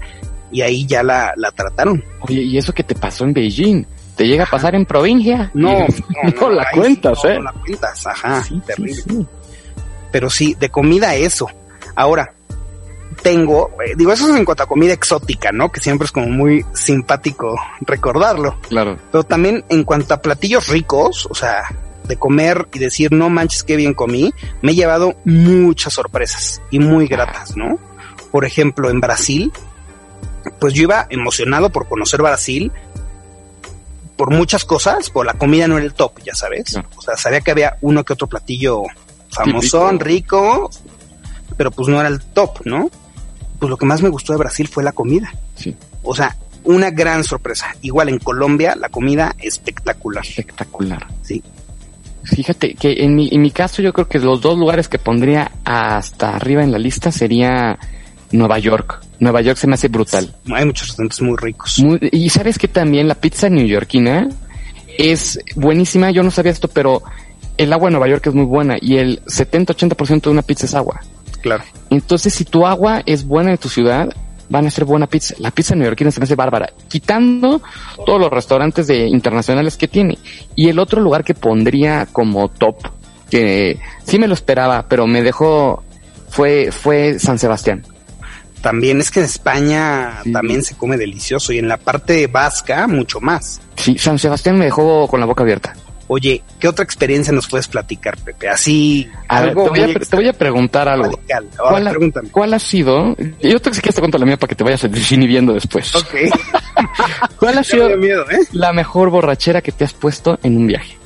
y 0.51 0.61
ahí 0.61 0.85
ya 0.85 1.03
la, 1.03 1.33
la 1.35 1.51
trataron. 1.51 2.03
Oye, 2.21 2.41
¿y 2.41 2.57
eso 2.57 2.73
que 2.73 2.83
te 2.83 2.95
pasó 2.95 3.23
en 3.23 3.33
Beijing? 3.33 3.85
¿Te 4.15 4.27
llega 4.27 4.43
a 4.43 4.47
pasar 4.47 4.75
en 4.75 4.85
provincia? 4.85 5.49
No, 5.53 5.85
no, 6.41 6.49
la 6.49 6.67
cuentas, 6.73 7.23
¿eh? 7.25 7.35
No 7.35 7.43
la 7.43 7.53
cuentas, 7.53 8.05
ajá, 8.07 8.43
Sí, 8.43 8.61
terrible. 8.65 8.93
sí. 8.93 9.25
Pero 10.11 10.29
sí, 10.29 10.55
de 10.59 10.69
comida 10.69 11.15
eso. 11.15 11.47
Ahora, 11.95 12.33
tengo, 13.23 13.71
eh, 13.85 13.93
digo, 13.95 14.11
eso 14.11 14.29
es 14.29 14.37
en 14.37 14.45
cuanto 14.45 14.63
a 14.63 14.67
comida 14.67 14.93
exótica, 14.93 15.51
¿no? 15.51 15.71
Que 15.71 15.79
siempre 15.79 16.05
es 16.05 16.11
como 16.11 16.27
muy 16.27 16.65
simpático 16.73 17.55
recordarlo. 17.81 18.57
Claro. 18.67 18.97
Pero 19.11 19.23
también 19.23 19.63
en 19.69 19.83
cuanto 19.83 20.13
a 20.13 20.21
platillos 20.21 20.67
ricos, 20.67 21.27
o 21.29 21.35
sea, 21.35 21.63
de 22.07 22.17
comer 22.17 22.67
y 22.73 22.79
decir, 22.79 23.11
no 23.11 23.29
manches, 23.29 23.63
qué 23.63 23.75
bien 23.75 23.93
comí, 23.93 24.33
me 24.61 24.71
he 24.71 24.75
llevado 24.75 25.15
muchas 25.23 25.93
sorpresas 25.93 26.61
y 26.71 26.79
muy 26.79 27.07
gratas, 27.07 27.55
¿no? 27.55 27.77
Por 28.31 28.43
ejemplo, 28.45 28.89
en 28.89 28.99
Brasil, 29.01 29.51
pues 30.59 30.73
yo 30.73 30.83
iba 30.83 31.07
emocionado 31.09 31.69
por 31.69 31.87
conocer 31.87 32.21
Brasil 32.21 32.71
por 34.21 34.29
muchas 34.29 34.65
cosas, 34.65 35.09
por 35.09 35.25
la 35.25 35.33
comida 35.33 35.67
no 35.67 35.77
era 35.77 35.85
el 35.87 35.95
top, 35.95 36.19
ya 36.23 36.35
sabes. 36.35 36.75
No. 36.75 36.83
O 36.95 37.01
sea, 37.01 37.17
sabía 37.17 37.41
que 37.41 37.49
había 37.49 37.77
uno 37.81 38.03
que 38.03 38.13
otro 38.13 38.27
platillo 38.27 38.83
famosón, 39.31 39.99
rico, 39.99 40.69
pero 41.57 41.71
pues 41.71 41.87
no 41.87 41.99
era 41.99 42.07
el 42.07 42.21
top, 42.21 42.59
¿no? 42.65 42.91
Pues 43.57 43.67
lo 43.67 43.77
que 43.77 43.87
más 43.87 44.03
me 44.03 44.09
gustó 44.09 44.33
de 44.33 44.37
Brasil 44.37 44.67
fue 44.67 44.83
la 44.83 44.91
comida. 44.91 45.33
Sí. 45.55 45.75
O 46.03 46.15
sea, 46.15 46.37
una 46.63 46.91
gran 46.91 47.23
sorpresa. 47.23 47.75
Igual 47.81 48.09
en 48.09 48.19
Colombia, 48.19 48.75
la 48.75 48.89
comida 48.89 49.35
espectacular. 49.39 50.23
Espectacular. 50.23 51.07
Sí. 51.23 51.41
Fíjate 52.23 52.75
que 52.75 53.03
en 53.03 53.15
mi, 53.15 53.29
en 53.31 53.41
mi 53.41 53.49
caso 53.49 53.81
yo 53.81 53.91
creo 53.91 54.07
que 54.07 54.19
los 54.19 54.39
dos 54.39 54.55
lugares 54.55 54.87
que 54.87 54.99
pondría 54.99 55.51
hasta 55.63 56.35
arriba 56.35 56.63
en 56.63 56.71
la 56.71 56.77
lista 56.77 57.11
sería 57.11 57.79
Nueva 58.31 58.59
York. 58.59 59.01
Nueva 59.21 59.39
York 59.41 59.57
se 59.57 59.67
me 59.67 59.75
hace 59.75 59.87
brutal. 59.87 60.33
Hay 60.51 60.65
muchos 60.65 60.87
restaurantes 60.89 61.21
muy 61.21 61.37
ricos. 61.37 61.79
Muy- 61.79 61.99
y 62.11 62.29
sabes 62.29 62.57
que 62.57 62.67
también 62.67 63.07
la 63.07 63.15
pizza 63.15 63.49
neoyorquina 63.49 64.27
es 64.97 65.39
buenísima. 65.55 66.09
Yo 66.11 66.23
no 66.23 66.31
sabía 66.31 66.51
esto, 66.51 66.67
pero 66.67 67.03
el 67.55 67.71
agua 67.71 67.87
de 67.87 67.91
Nueva 67.91 68.07
York 68.09 68.25
es 68.27 68.33
muy 68.33 68.45
buena 68.45 68.77
y 68.81 68.97
el 68.97 69.21
70-80% 69.27 70.23
de 70.23 70.29
una 70.31 70.41
pizza 70.41 70.65
es 70.65 70.73
agua. 70.73 70.99
Claro. 71.41 71.63
Entonces, 71.91 72.33
si 72.33 72.45
tu 72.45 72.65
agua 72.65 73.03
es 73.05 73.23
buena 73.25 73.51
en 73.51 73.57
tu 73.59 73.69
ciudad, 73.69 74.09
van 74.49 74.65
a 74.65 74.71
ser 74.71 74.85
buena 74.85 75.05
pizza. 75.05 75.35
La 75.37 75.51
pizza 75.51 75.75
neoyorquina 75.75 76.09
se 76.11 76.19
me 76.19 76.23
hace 76.23 76.35
bárbara, 76.35 76.73
quitando 76.89 77.61
todos 78.05 78.19
los 78.19 78.31
restaurantes 78.31 78.87
de 78.87 79.07
internacionales 79.07 79.77
que 79.77 79.87
tiene. 79.87 80.17
Y 80.55 80.67
el 80.69 80.79
otro 80.79 80.99
lugar 80.99 81.23
que 81.23 81.35
pondría 81.35 82.07
como 82.11 82.49
top, 82.49 82.75
que 83.29 83.79
sí 84.03 84.17
me 84.17 84.27
lo 84.27 84.33
esperaba, 84.33 84.87
pero 84.89 85.05
me 85.07 85.21
dejó, 85.21 85.83
fue, 86.29 86.71
fue 86.71 87.17
San 87.19 87.37
Sebastián. 87.39 87.85
También 88.61 88.99
es 89.01 89.09
que 89.11 89.19
en 89.19 89.25
España 89.25 90.19
Sí. 90.23 90.31
también 90.31 90.63
se 90.63 90.75
come 90.75 90.97
delicioso 90.97 91.51
y 91.53 91.57
en 91.59 91.67
la 91.67 91.77
parte 91.77 92.27
vasca 92.27 92.87
mucho 92.87 93.19
más. 93.19 93.59
Sí, 93.75 93.97
San 93.97 94.19
Sebastián 94.19 94.57
me 94.57 94.65
dejó 94.65 95.07
con 95.07 95.19
la 95.19 95.25
boca 95.25 95.43
abierta. 95.43 95.73
Oye, 96.07 96.43
¿qué 96.59 96.67
otra 96.67 96.83
experiencia 96.83 97.31
nos 97.31 97.47
puedes 97.47 97.69
platicar, 97.69 98.17
Pepe? 98.17 98.49
Así, 98.49 99.09
algo 99.29 99.63
te, 99.63 99.69
voy 99.69 99.79
a, 99.79 99.83
muy 99.85 99.93
pre- 99.93 100.05
te 100.05 100.15
voy 100.17 100.27
a 100.27 100.33
preguntar 100.33 100.89
algo. 100.89 101.05
radical. 101.05 101.47
Ahora, 101.57 101.71
¿Cuál, 101.71 101.87
ha- 101.87 101.89
pregúntame. 101.91 102.29
cuál 102.29 102.53
ha 102.53 102.59
sido? 102.59 103.15
Yo 103.41 103.59
te 103.61 103.73
si 103.73 103.79
quieres 103.81 103.95
te 103.95 104.01
cuento 104.01 104.17
la 104.17 104.25
mía 104.25 104.35
para 104.37 104.49
que 104.49 104.55
te 104.55 104.63
vayas 104.63 104.81
desinhibiendo 104.91 105.53
después. 105.53 105.95
Ok. 105.95 106.13
¿Cuál 107.39 107.57
ha 107.57 107.63
sido 107.63 107.95
miedo, 107.97 108.29
¿eh? 108.29 108.39
la 108.51 108.73
mejor 108.73 109.09
borrachera 109.09 109.61
que 109.61 109.71
te 109.71 109.85
has 109.85 109.93
puesto 109.93 110.37
en 110.43 110.57
un 110.57 110.67
viaje? 110.67 110.97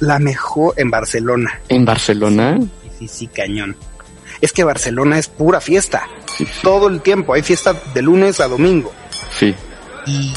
La 0.00 0.18
mejor 0.18 0.74
en 0.76 0.90
Barcelona. 0.90 1.60
¿En 1.68 1.84
Barcelona? 1.84 2.58
Sí, 2.60 2.90
sí, 3.00 3.08
sí, 3.08 3.26
cañón. 3.28 3.74
Es 4.40 4.52
que 4.52 4.64
Barcelona 4.64 5.18
es 5.18 5.28
pura 5.28 5.60
fiesta. 5.60 6.08
Sí, 6.36 6.44
sí. 6.44 6.52
Todo 6.62 6.88
el 6.88 7.00
tiempo. 7.00 7.34
Hay 7.34 7.42
fiesta 7.42 7.74
de 7.94 8.02
lunes 8.02 8.40
a 8.40 8.48
domingo. 8.48 8.92
Sí. 9.38 9.54
y 10.06 10.32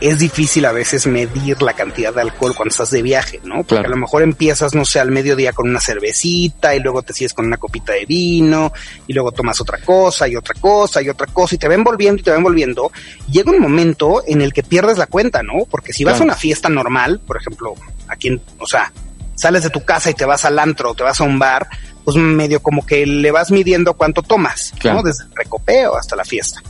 es 0.00 0.20
difícil 0.20 0.64
a 0.64 0.70
veces 0.72 1.06
medir 1.08 1.60
la 1.60 1.72
cantidad 1.72 2.14
de 2.14 2.20
alcohol 2.20 2.54
cuando 2.56 2.70
estás 2.70 2.90
de 2.92 3.02
viaje, 3.02 3.40
¿no? 3.42 3.56
Porque 3.56 3.74
Claro. 3.74 3.88
a 3.88 3.90
lo 3.90 3.96
mejor 3.96 4.22
empiezas, 4.22 4.72
no 4.74 4.84
sé, 4.84 5.00
al 5.00 5.10
mediodía 5.10 5.52
con 5.52 5.68
una 5.68 5.80
cervecita 5.80 6.74
y 6.76 6.80
luego 6.80 7.02
te 7.02 7.12
sigues 7.12 7.34
con 7.34 7.46
una 7.46 7.56
copita 7.56 7.92
de 7.94 8.06
vino 8.06 8.72
y 9.08 9.12
luego 9.12 9.32
tomas 9.32 9.60
otra 9.60 9.78
cosa 9.78 10.28
y 10.28 10.36
otra 10.36 10.54
cosa 10.60 11.02
y 11.02 11.08
otra 11.08 11.26
cosa 11.26 11.56
y 11.56 11.58
te 11.58 11.66
va 11.66 11.74
envolviendo 11.74 12.20
y 12.20 12.22
te 12.24 12.30
va 12.30 12.36
envolviendo. 12.36 12.92
Llega 13.30 13.50
un 13.50 13.60
momento 13.60 14.22
en 14.26 14.40
el 14.40 14.52
que 14.52 14.62
pierdes 14.62 14.98
la 14.98 15.06
cuenta, 15.08 15.42
¿no? 15.42 15.64
Porque 15.68 15.92
si 15.92 16.04
vas 16.04 16.12
Claro. 16.14 16.22
a 16.22 16.26
una 16.26 16.36
fiesta 16.36 16.68
normal, 16.68 17.20
por 17.26 17.36
ejemplo, 17.36 17.74
aquí 18.06 18.28
en, 18.28 18.40
o 18.60 18.66
sea, 18.68 18.92
sales 19.34 19.64
de 19.64 19.70
tu 19.70 19.84
casa 19.84 20.10
y 20.10 20.14
te 20.14 20.24
vas 20.24 20.44
al 20.44 20.58
antro 20.60 20.92
o 20.92 20.94
te 20.94 21.02
vas 21.02 21.20
a 21.20 21.24
un 21.24 21.38
bar, 21.40 21.68
pues 22.08 22.16
medio 22.16 22.62
como 22.62 22.86
que 22.86 23.04
le 23.04 23.30
vas 23.30 23.50
midiendo 23.50 23.92
cuánto 23.92 24.22
tomas, 24.22 24.72
Claro. 24.78 24.96
¿no? 24.96 25.02
Desde 25.02 25.24
el 25.24 25.30
recopeo 25.34 25.94
hasta 25.94 26.16
la 26.16 26.24
fiesta. 26.24 26.62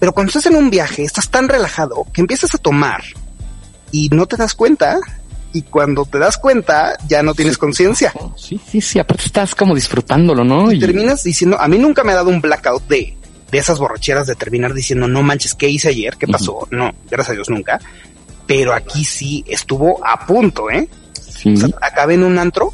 Pero 0.00 0.12
cuando 0.12 0.30
estás 0.30 0.46
en 0.46 0.56
un 0.56 0.68
viaje, 0.68 1.04
estás 1.04 1.30
tan 1.30 1.48
relajado 1.48 2.04
que 2.12 2.20
empiezas 2.20 2.56
a 2.56 2.58
tomar 2.58 3.04
y 3.92 4.08
no 4.08 4.26
te 4.26 4.36
das 4.36 4.52
cuenta. 4.52 4.98
Y 5.52 5.62
cuando 5.62 6.04
te 6.06 6.18
das 6.18 6.36
cuenta, 6.38 6.96
ya 7.06 7.22
no 7.22 7.34
tienes 7.34 7.56
conciencia. 7.56 8.12
Sí, 8.36 8.60
sí, 8.68 8.80
sí. 8.80 8.98
Aparte 8.98 9.26
estás 9.26 9.54
como 9.54 9.76
disfrutándolo, 9.76 10.42
¿no? 10.42 10.72
Y 10.72 10.80
terminas 10.80 11.22
diciendo, 11.22 11.56
a 11.60 11.68
mí 11.68 11.78
nunca 11.78 12.02
me 12.02 12.10
ha 12.10 12.16
dado 12.16 12.30
un 12.30 12.40
blackout 12.40 12.82
de, 12.88 13.16
de 13.52 13.58
esas 13.58 13.78
borracheras 13.78 14.26
de 14.26 14.34
terminar 14.34 14.74
diciendo, 14.74 15.06
no 15.06 15.22
manches, 15.22 15.54
¿qué 15.54 15.68
hice 15.68 15.90
ayer? 15.90 16.16
¿Qué 16.16 16.26
pasó? 16.26 16.66
No, 16.72 16.90
gracias 17.08 17.30
a 17.30 17.34
Dios 17.34 17.48
nunca. 17.48 17.78
Pero 18.48 18.72
aquí 18.74 19.04
sí 19.04 19.44
estuvo 19.46 20.04
a 20.04 20.26
punto, 20.26 20.68
¿eh? 20.68 20.88
Sí. 21.12 21.54
O 21.54 21.56
sea, 21.58 21.68
acabé 21.80 22.14
en 22.14 22.24
un 22.24 22.40
antro 22.40 22.72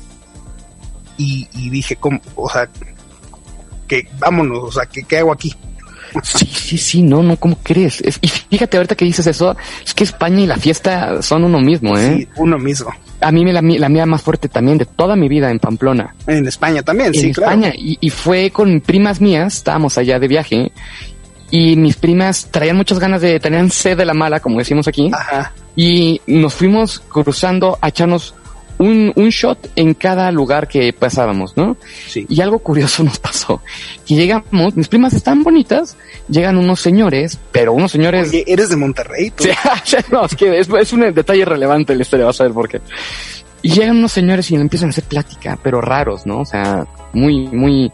y, 1.21 1.49
y 1.55 1.71
dije, 1.71 1.97
¿cómo? 1.97 2.21
O 2.37 2.49
sea, 2.49 2.69
que 3.87 4.09
vámonos, 4.19 4.59
o 4.63 4.73
sea, 4.73 4.87
¿qué, 4.87 5.03
qué 5.05 5.19
hago 5.19 5.33
aquí? 5.33 5.55
Sí, 6.25 6.45
sí, 6.47 6.79
sí, 6.79 7.03
no, 7.03 7.23
no, 7.23 7.37
¿cómo 7.37 7.57
crees? 7.63 8.01
Es- 8.01 8.19
y 8.21 8.27
fíjate 8.29 8.77
ahorita 8.77 8.97
que 8.97 9.05
dices 9.05 9.27
eso, 9.29 9.57
es 9.85 9.95
que 9.95 10.03
España 10.05 10.41
y 10.41 10.47
la 10.47 10.57
fiesta 10.57 11.23
son 11.23 11.45
uno 11.45 11.61
mismo, 11.61 11.97
¿eh? 11.97 12.17
Sí, 12.19 12.29
uno 12.37 12.59
mismo. 12.59 12.91
A 13.21 13.31
mí 13.31 13.45
me 13.45 13.53
la, 13.53 13.61
la 13.63 13.89
mía 13.89 14.07
más 14.07 14.23
fuerte 14.23 14.49
también 14.49 14.79
de 14.79 14.87
toda 14.87 15.15
mi 15.15 15.29
vida 15.29 15.51
en 15.51 15.59
Pamplona. 15.61 16.15
En 16.27 16.49
España 16.49 16.83
también, 16.83 17.15
en 17.15 17.21
sí, 17.21 17.33
claro. 17.33 17.53
España. 17.53 17.73
Y, 17.77 17.97
y 18.01 18.11
fue 18.11 18.51
con 18.51 18.81
primas 18.81 19.21
mías, 19.21 19.57
estábamos 19.59 19.99
allá 19.99 20.19
de 20.19 20.27
viaje, 20.27 20.73
y 21.53 21.77
mis 21.77 21.95
primas 21.97 22.49
traían 22.51 22.77
muchas 22.77 22.99
ganas 22.99 23.21
de, 23.21 23.39
tenían 23.39 23.71
sed 23.71 23.97
de 23.97 24.05
la 24.05 24.15
mala, 24.15 24.41
como 24.41 24.59
decimos 24.59 24.89
aquí, 24.89 25.11
Ajá. 25.13 25.53
y 25.77 26.21
nos 26.27 26.55
fuimos 26.55 26.99
cruzando 27.01 27.79
a 27.81 27.89
echarnos 27.89 28.35
un, 28.81 29.13
un 29.15 29.29
shot 29.29 29.71
en 29.77 29.93
cada 29.93 30.33
lugar 30.33 30.67
que 30.67 30.91
pasábamos, 30.95 31.55
¿no? 31.55 31.77
Sí. 32.09 32.25
Y 32.31 32.41
algo 32.41 32.61
curioso 32.61 33.05
nos 33.05 33.19
pasó, 33.19 33.61
que 34.07 34.15
llegamos, 34.15 34.75
mis 34.75 34.89
primas 34.89 35.13
están 35.13 35.43
bonitas, 35.43 35.99
llegan 36.29 36.57
unos 36.57 36.81
señores, 36.81 37.39
pero 37.53 37.75
unos 37.75 37.93
señores... 37.93 38.31
Oye, 38.31 38.45
eres 38.47 38.71
de 38.71 38.77
Monterrey, 38.77 39.31
tú. 39.31 39.45
Sí, 39.45 39.97
no, 40.11 40.25
es 40.25 40.35
que 40.35 40.59
es, 40.59 40.69
es 40.69 40.93
un 40.95 41.13
detalle 41.13 41.45
relevante 41.45 41.95
la 41.95 42.03
historia, 42.03 42.25
vas 42.25 42.41
a 42.41 42.45
ver 42.45 42.55
por 42.55 42.69
qué. 42.69 42.81
Y 43.61 43.73
llegan 43.73 43.99
unos 43.99 44.13
señores 44.13 44.51
y 44.51 44.57
le 44.57 44.63
empiezan 44.63 44.89
a 44.89 44.91
hacer 44.91 45.05
plática, 45.05 45.59
pero 45.63 45.83
raros, 45.83 46.25
¿no? 46.25 46.41
O 46.41 46.47
sea, 46.47 46.87
muy, 47.13 47.49
muy... 47.49 47.93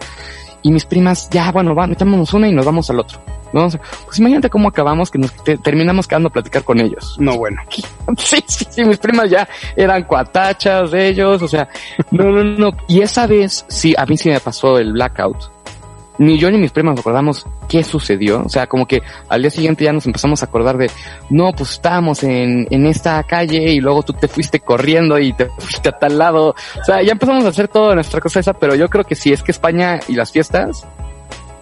Y 0.62 0.70
mis 0.70 0.84
primas, 0.84 1.28
ya, 1.30 1.50
bueno, 1.50 1.74
va, 1.74 1.88
metámonos 1.88 2.32
una 2.32 2.48
y 2.48 2.52
nos 2.52 2.64
vamos 2.64 2.88
al 2.90 3.00
otro. 3.00 3.20
Sea, 3.70 3.80
Pues 4.04 4.18
imagínate 4.18 4.50
cómo 4.50 4.68
acabamos 4.68 5.10
que 5.10 5.18
nos 5.18 5.32
te- 5.44 5.58
terminamos 5.58 6.06
quedando 6.06 6.28
a 6.28 6.32
platicar 6.32 6.62
con 6.64 6.80
ellos. 6.80 7.16
No, 7.18 7.36
bueno. 7.36 7.60
Sí, 8.18 8.42
sí, 8.46 8.64
sí, 8.70 8.84
mis 8.84 8.98
primas 8.98 9.28
ya 9.28 9.48
eran 9.74 10.04
cuatachas 10.04 10.90
de 10.92 11.08
ellos, 11.08 11.42
o 11.42 11.48
sea, 11.48 11.68
no, 12.12 12.30
no, 12.30 12.44
no. 12.44 12.70
Y 12.88 13.00
esa 13.00 13.26
vez, 13.26 13.64
sí, 13.68 13.94
a 13.98 14.06
mí 14.06 14.16
sí 14.16 14.28
me 14.30 14.38
pasó 14.40 14.78
el 14.78 14.92
blackout. 14.92 15.36
Ni 16.18 16.38
yo 16.38 16.50
ni 16.50 16.56
mis 16.56 16.70
primas 16.72 16.92
nos 16.94 17.00
acordamos 17.00 17.44
qué 17.68 17.84
sucedió. 17.84 18.42
O 18.42 18.48
sea, 18.48 18.66
como 18.66 18.86
que 18.86 19.02
al 19.28 19.42
día 19.42 19.50
siguiente 19.50 19.84
ya 19.84 19.92
nos 19.92 20.06
empezamos 20.06 20.42
a 20.42 20.46
acordar 20.46 20.78
de, 20.78 20.90
no, 21.28 21.52
pues 21.52 21.72
estábamos 21.72 22.22
en, 22.22 22.66
en 22.70 22.86
esta 22.86 23.22
calle 23.24 23.72
y 23.72 23.80
luego 23.80 24.02
tú 24.02 24.14
te 24.14 24.26
fuiste 24.26 24.60
corriendo 24.60 25.18
y 25.18 25.34
te 25.34 25.46
fuiste 25.58 25.90
a 25.90 25.98
tal 25.98 26.16
lado. 26.16 26.54
O 26.80 26.84
sea, 26.86 27.02
ya 27.02 27.12
empezamos 27.12 27.44
a 27.44 27.48
hacer 27.48 27.68
toda 27.68 27.94
nuestra 27.94 28.20
cosa 28.20 28.40
esa, 28.40 28.54
pero 28.54 28.74
yo 28.74 28.88
creo 28.88 29.04
que 29.04 29.14
sí, 29.14 29.30
es 29.32 29.42
que 29.42 29.50
España 29.52 30.00
y 30.08 30.14
las 30.14 30.32
fiestas 30.32 30.86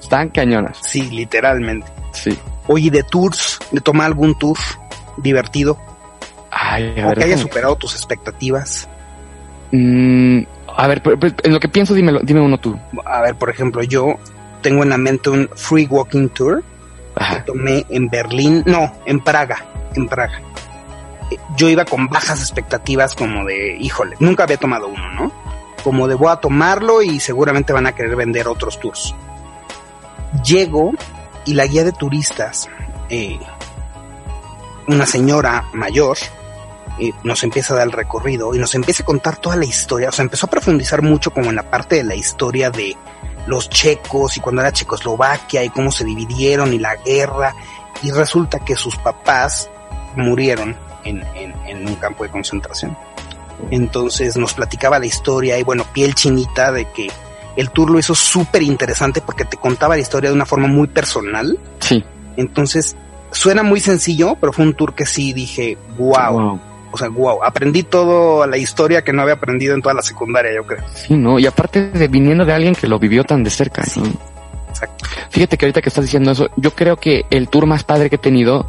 están 0.05 0.29
cañonas. 0.29 0.79
Sí, 0.81 1.03
literalmente. 1.11 1.87
Sí. 2.13 2.39
Oye, 2.69 2.91
de 2.91 3.03
tours, 3.03 3.59
de 3.73 3.81
tomar 3.81 4.07
algún 4.07 4.39
tour 4.39 4.57
divertido 5.17 5.79
Ay, 6.51 6.95
a 7.01 7.07
o 7.07 7.09
ver, 7.09 7.19
que 7.19 7.25
haya 7.25 7.39
superado 7.39 7.77
tus 7.77 7.95
expectativas. 7.95 8.89
Mm, 9.73 10.43
a 10.77 10.87
ver, 10.87 11.03
en 11.43 11.53
lo 11.53 11.61
que 11.61 11.69
pienso, 11.69 11.95
dímelo, 11.95 12.21
dime 12.23 12.41
uno 12.41 12.59
tú. 12.59 12.79
A 13.05 13.21
ver, 13.23 13.35
por 13.35 13.51
ejemplo, 13.51 13.83
yo 13.83 14.15
tengo 14.63 14.83
en 14.83 14.91
la 14.91 14.97
mente 14.99 15.31
un 15.31 15.49
free 15.55 15.87
walking 15.87 16.29
tour 16.29 16.63
que 17.17 17.41
tomé 17.43 17.85
en 17.91 18.09
Berlín, 18.09 18.63
no, 18.67 18.93
en 19.07 19.21
Praga, 19.21 19.65
en 19.95 20.07
Praga. 20.09 20.41
Eh, 21.31 21.37
Yo 21.57 21.69
iba 21.69 21.85
con 21.85 22.09
bajas 22.09 22.41
expectativas 22.41 23.15
como 23.15 23.45
de, 23.45 23.77
híjole, 23.79 24.17
nunca 24.21 24.45
había 24.45 24.57
tomado 24.57 24.89
uno, 24.89 25.11
¿no? 25.13 25.33
Como 25.83 26.09
de 26.09 26.15
voy 26.15 26.31
a 26.31 26.37
tomarlo 26.37 27.03
y 27.03 27.21
seguramente 27.21 27.73
van 27.73 27.87
a 27.87 27.93
querer 27.93 28.17
vender 28.17 28.49
otros 28.49 28.81
tours. 28.81 29.15
Llego 30.43 30.93
y 31.45 31.55
la 31.55 31.67
guía 31.67 31.85
de 31.85 31.93
turistas, 31.93 32.69
eh, 33.09 33.39
una 34.87 35.07
señora 35.07 35.65
mayor, 35.73 36.17
eh, 36.99 37.13
nos 37.23 37.43
empieza 37.43 37.75
a 37.75 37.79
dar 37.79 37.87
el 37.87 37.93
recorrido 37.93 38.55
y 38.55 38.59
nos 38.59 38.75
empieza 38.75 39.03
a 39.03 39.07
contar 39.07 39.37
toda 39.37 39.57
la 39.57 39.65
historia. 39.65 40.09
O 40.09 40.13
sea, 40.13 40.23
empezó 40.23 40.47
a 40.47 40.51
profundizar 40.51 41.03
mucho 41.03 41.31
como 41.33 41.51
en 41.51 41.57
la 41.57 41.71
parte 41.71 41.97
de 41.97 42.05
la 42.05 42.15
historia 42.15 42.71
de 42.71 42.97
los 43.47 43.69
checos 43.69 44.37
y 44.37 44.41
cuando 44.41 44.63
era 44.63 44.73
Checoslovaquia 44.73 45.65
y 45.65 45.71
cómo 45.71 45.91
se 45.91 46.05
dividieron 46.05 46.73
y 46.73 46.79
la 46.79 46.97
guerra. 46.97 47.55
Y 48.03 48.11
resulta 48.11 48.59
que 48.61 48.77
sus 48.77 48.97
papás 48.97 49.69
murieron 50.17 50.77
en, 51.05 51.23
en, 51.35 51.55
en 51.67 51.87
un 51.87 51.97
campo 51.97 52.25
de 52.25 52.31
concentración. 52.31 52.97
Entonces 53.71 54.37
nos 54.37 54.55
platicaba 54.55 54.99
la 54.99 55.07
historia 55.07 55.59
y 55.59 55.63
bueno, 55.63 55.85
piel 55.93 56.15
chinita 56.15 56.71
de 56.71 56.91
que 56.91 57.11
el 57.57 57.71
tour 57.71 57.91
lo 57.91 57.99
hizo 57.99 58.15
súper 58.15 58.63
interesante 58.63 59.21
porque 59.21 59.45
te 59.45 59.57
contaba 59.57 59.95
la 59.97 60.01
historia 60.03 60.31
de 60.31 60.35
una 60.37 60.47
forma 60.47 60.67
muy 60.69 60.87
personal. 60.89 61.59
Sí. 61.81 62.03
Entonces, 62.37 62.97
suena 63.31 63.63
muy 63.63 63.81
sencillo, 63.81 64.37
pero 64.41 64.53
fue 64.53 64.65
un 64.65 64.75
tour 64.75 64.95
que 64.95 65.07
sí 65.07 65.33
dije, 65.33 65.77
wow. 65.99 66.33
Wow. 66.33 66.61
O 66.93 66.97
sea, 66.97 67.09
wow, 67.09 67.43
aprendí 67.43 67.83
todo 67.83 68.47
la 68.47 68.57
historia 68.57 69.03
que 69.03 69.13
no 69.13 69.23
había 69.23 69.35
aprendido 69.35 69.75
en 69.75 69.83
toda 69.83 69.95
la 69.97 70.03
secundaria, 70.03 70.53
yo 70.55 70.65
creo. 70.65 70.85
Sí, 70.95 71.15
¿no? 71.15 71.41
Y 71.41 71.47
aparte 71.47 71.91
de 71.91 72.07
viniendo 72.07 72.45
de 72.45 72.53
alguien 72.53 72.75
que 72.77 72.87
lo 72.87 73.01
vivió 73.01 73.25
tan 73.25 73.43
de 73.43 73.51
cerca. 73.51 73.83
¿no? 73.97 74.05
Exacto. 74.69 75.05
Fíjate 75.31 75.57
que 75.57 75.67
ahorita 75.67 75.83
que 75.83 75.89
estás 75.89 76.05
diciendo 76.05 76.31
eso, 76.31 76.49
yo 76.57 76.71
creo 76.73 76.97
que 76.97 77.25
el 77.31 77.49
tour 77.49 77.67
más 77.67 77.83
padre 77.83 78.09
que 78.11 78.15
he 78.17 78.19
tenido, 78.21 78.69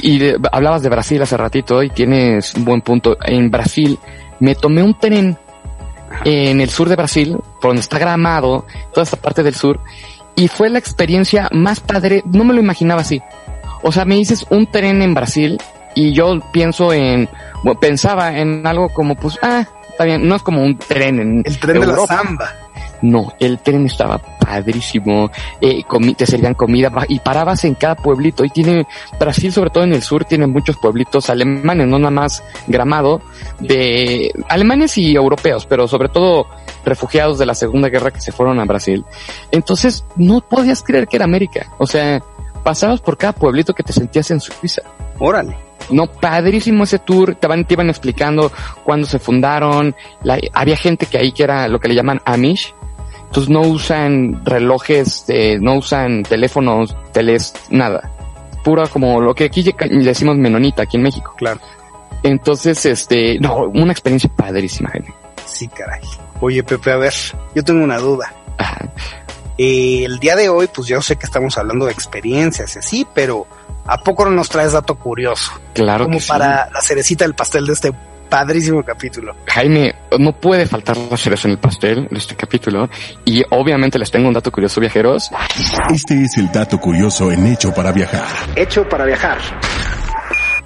y 0.00 0.18
de- 0.18 0.38
hablabas 0.50 0.82
de 0.82 0.88
Brasil 0.88 1.22
hace 1.22 1.36
ratito 1.36 1.82
y 1.84 1.90
tienes 1.90 2.52
un 2.54 2.64
buen 2.64 2.80
punto, 2.80 3.16
en 3.24 3.48
Brasil 3.50 3.96
me 4.40 4.56
tomé 4.56 4.82
un 4.82 4.98
tren 4.98 5.38
en 6.24 6.60
el 6.60 6.70
sur 6.70 6.88
de 6.88 6.96
Brasil, 6.96 7.36
por 7.60 7.70
donde 7.70 7.80
está 7.80 7.98
Gramado, 7.98 8.66
toda 8.92 9.04
esta 9.04 9.16
parte 9.16 9.42
del 9.42 9.54
sur, 9.54 9.80
y 10.34 10.48
fue 10.48 10.70
la 10.70 10.78
experiencia 10.78 11.48
más 11.52 11.80
padre, 11.80 12.22
no 12.26 12.44
me 12.44 12.54
lo 12.54 12.60
imaginaba 12.60 13.02
así. 13.02 13.20
O 13.82 13.92
sea, 13.92 14.04
me 14.04 14.14
dices 14.14 14.46
un 14.50 14.70
tren 14.70 15.02
en 15.02 15.14
Brasil 15.14 15.58
y 15.94 16.12
yo 16.12 16.40
pienso 16.52 16.92
en, 16.92 17.28
bueno, 17.62 17.78
pensaba 17.80 18.38
en 18.38 18.66
algo 18.66 18.88
como 18.88 19.14
pues, 19.16 19.38
ah, 19.42 19.66
está 19.90 20.04
bien, 20.04 20.26
no 20.26 20.36
es 20.36 20.42
como 20.42 20.62
un 20.62 20.78
tren 20.78 21.20
en 21.20 21.42
El 21.44 21.58
tren 21.58 21.80
de 21.80 21.86
la 21.86 22.06
samba. 22.06 22.50
No, 23.02 23.32
el 23.40 23.58
tren 23.58 23.84
estaba 23.86 24.18
padrísimo, 24.18 25.30
eh, 25.60 25.82
te 26.16 26.24
servían 26.26 26.54
comida 26.54 26.90
y 27.08 27.18
parabas 27.18 27.64
en 27.64 27.74
cada 27.74 27.96
pueblito 27.96 28.44
y 28.44 28.50
tiene, 28.50 28.86
Brasil 29.18 29.52
sobre 29.52 29.70
todo 29.70 29.84
en 29.84 29.92
el 29.92 30.02
sur 30.02 30.24
tiene 30.24 30.46
muchos 30.46 30.76
pueblitos 30.76 31.28
alemanes, 31.28 31.88
no 31.88 31.98
nada 31.98 32.10
más 32.12 32.44
gramado, 32.68 33.20
de 33.58 34.32
alemanes 34.48 34.96
y 34.98 35.14
europeos, 35.14 35.66
pero 35.66 35.88
sobre 35.88 36.08
todo 36.08 36.46
refugiados 36.84 37.38
de 37.38 37.46
la 37.46 37.54
Segunda 37.54 37.88
Guerra 37.88 38.10
que 38.10 38.20
se 38.20 38.32
fueron 38.32 38.60
a 38.60 38.64
Brasil. 38.64 39.04
Entonces 39.50 40.04
no 40.16 40.40
podías 40.40 40.82
creer 40.82 41.08
que 41.08 41.16
era 41.16 41.24
América, 41.24 41.66
o 41.78 41.86
sea, 41.86 42.22
pasabas 42.62 43.00
por 43.00 43.16
cada 43.18 43.32
pueblito 43.32 43.74
que 43.74 43.82
te 43.82 43.92
sentías 43.92 44.30
en 44.30 44.40
Suiza. 44.40 44.82
Órale. 45.18 45.56
No, 45.90 46.06
padrísimo 46.06 46.84
ese 46.84 47.00
tour, 47.00 47.34
te, 47.34 47.48
van, 47.48 47.64
te 47.64 47.74
iban 47.74 47.90
explicando 47.90 48.52
cuándo 48.84 49.06
se 49.06 49.18
fundaron, 49.18 49.94
la- 50.22 50.38
había 50.52 50.76
gente 50.76 51.06
que 51.06 51.18
ahí 51.18 51.32
que 51.32 51.42
era 51.42 51.66
lo 51.66 51.80
que 51.80 51.88
le 51.88 51.96
llaman 51.96 52.20
Amish, 52.24 52.72
entonces 53.32 53.48
no 53.48 53.62
usan 53.62 54.44
relojes, 54.44 55.24
eh, 55.28 55.56
no 55.58 55.76
usan 55.76 56.22
teléfonos, 56.22 56.94
teles, 57.12 57.54
nada. 57.70 58.10
Pura 58.62 58.86
como 58.88 59.22
lo 59.22 59.34
que 59.34 59.44
aquí 59.44 59.62
le 59.62 60.04
decimos 60.04 60.36
menonita 60.36 60.82
aquí 60.82 60.98
en 60.98 61.04
México. 61.04 61.32
Claro. 61.38 61.58
Entonces, 62.22 62.84
este, 62.84 63.38
no, 63.40 63.68
una 63.68 63.90
experiencia 63.92 64.30
padrísima, 64.36 64.90
gente. 64.90 65.14
Sí, 65.46 65.66
caray. 65.66 66.02
Oye, 66.42 66.62
Pepe, 66.62 66.92
a 66.92 66.96
ver, 66.96 67.14
yo 67.54 67.64
tengo 67.64 67.82
una 67.82 67.96
duda. 67.96 68.34
Ajá. 68.58 68.86
Eh, 69.56 70.02
el 70.04 70.18
día 70.18 70.36
de 70.36 70.50
hoy, 70.50 70.68
pues 70.68 70.86
yo 70.88 71.00
sé 71.00 71.16
que 71.16 71.24
estamos 71.24 71.56
hablando 71.56 71.86
de 71.86 71.92
experiencias 71.92 72.76
y 72.76 72.80
así, 72.80 73.06
pero 73.14 73.46
¿a 73.86 73.96
poco 74.02 74.26
no 74.26 74.32
nos 74.32 74.50
traes 74.50 74.72
dato 74.72 74.94
curioso? 74.96 75.52
Claro 75.72 76.04
Como 76.04 76.18
que 76.18 76.22
sí. 76.24 76.28
para 76.28 76.68
la 76.70 76.82
cerecita 76.82 77.24
del 77.24 77.34
pastel 77.34 77.64
de 77.64 77.72
este 77.72 77.92
padrísimo 78.32 78.82
capítulo. 78.82 79.34
Jaime, 79.46 79.94
no 80.18 80.32
puede 80.32 80.64
faltar 80.64 80.96
la 80.96 81.18
cereza 81.18 81.48
en 81.48 81.52
el 81.52 81.58
pastel 81.58 82.08
de 82.10 82.16
este 82.18 82.34
capítulo 82.34 82.88
y 83.26 83.42
obviamente 83.50 83.98
les 83.98 84.10
tengo 84.10 84.26
un 84.26 84.32
dato 84.32 84.50
curioso, 84.50 84.80
viajeros. 84.80 85.30
Este 85.92 86.22
es 86.24 86.38
el 86.38 86.50
dato 86.50 86.78
curioso 86.80 87.30
en 87.30 87.46
Hecho 87.46 87.74
para 87.74 87.92
Viajar. 87.92 88.24
Hecho 88.56 88.88
para 88.88 89.04
viajar. 89.04 89.36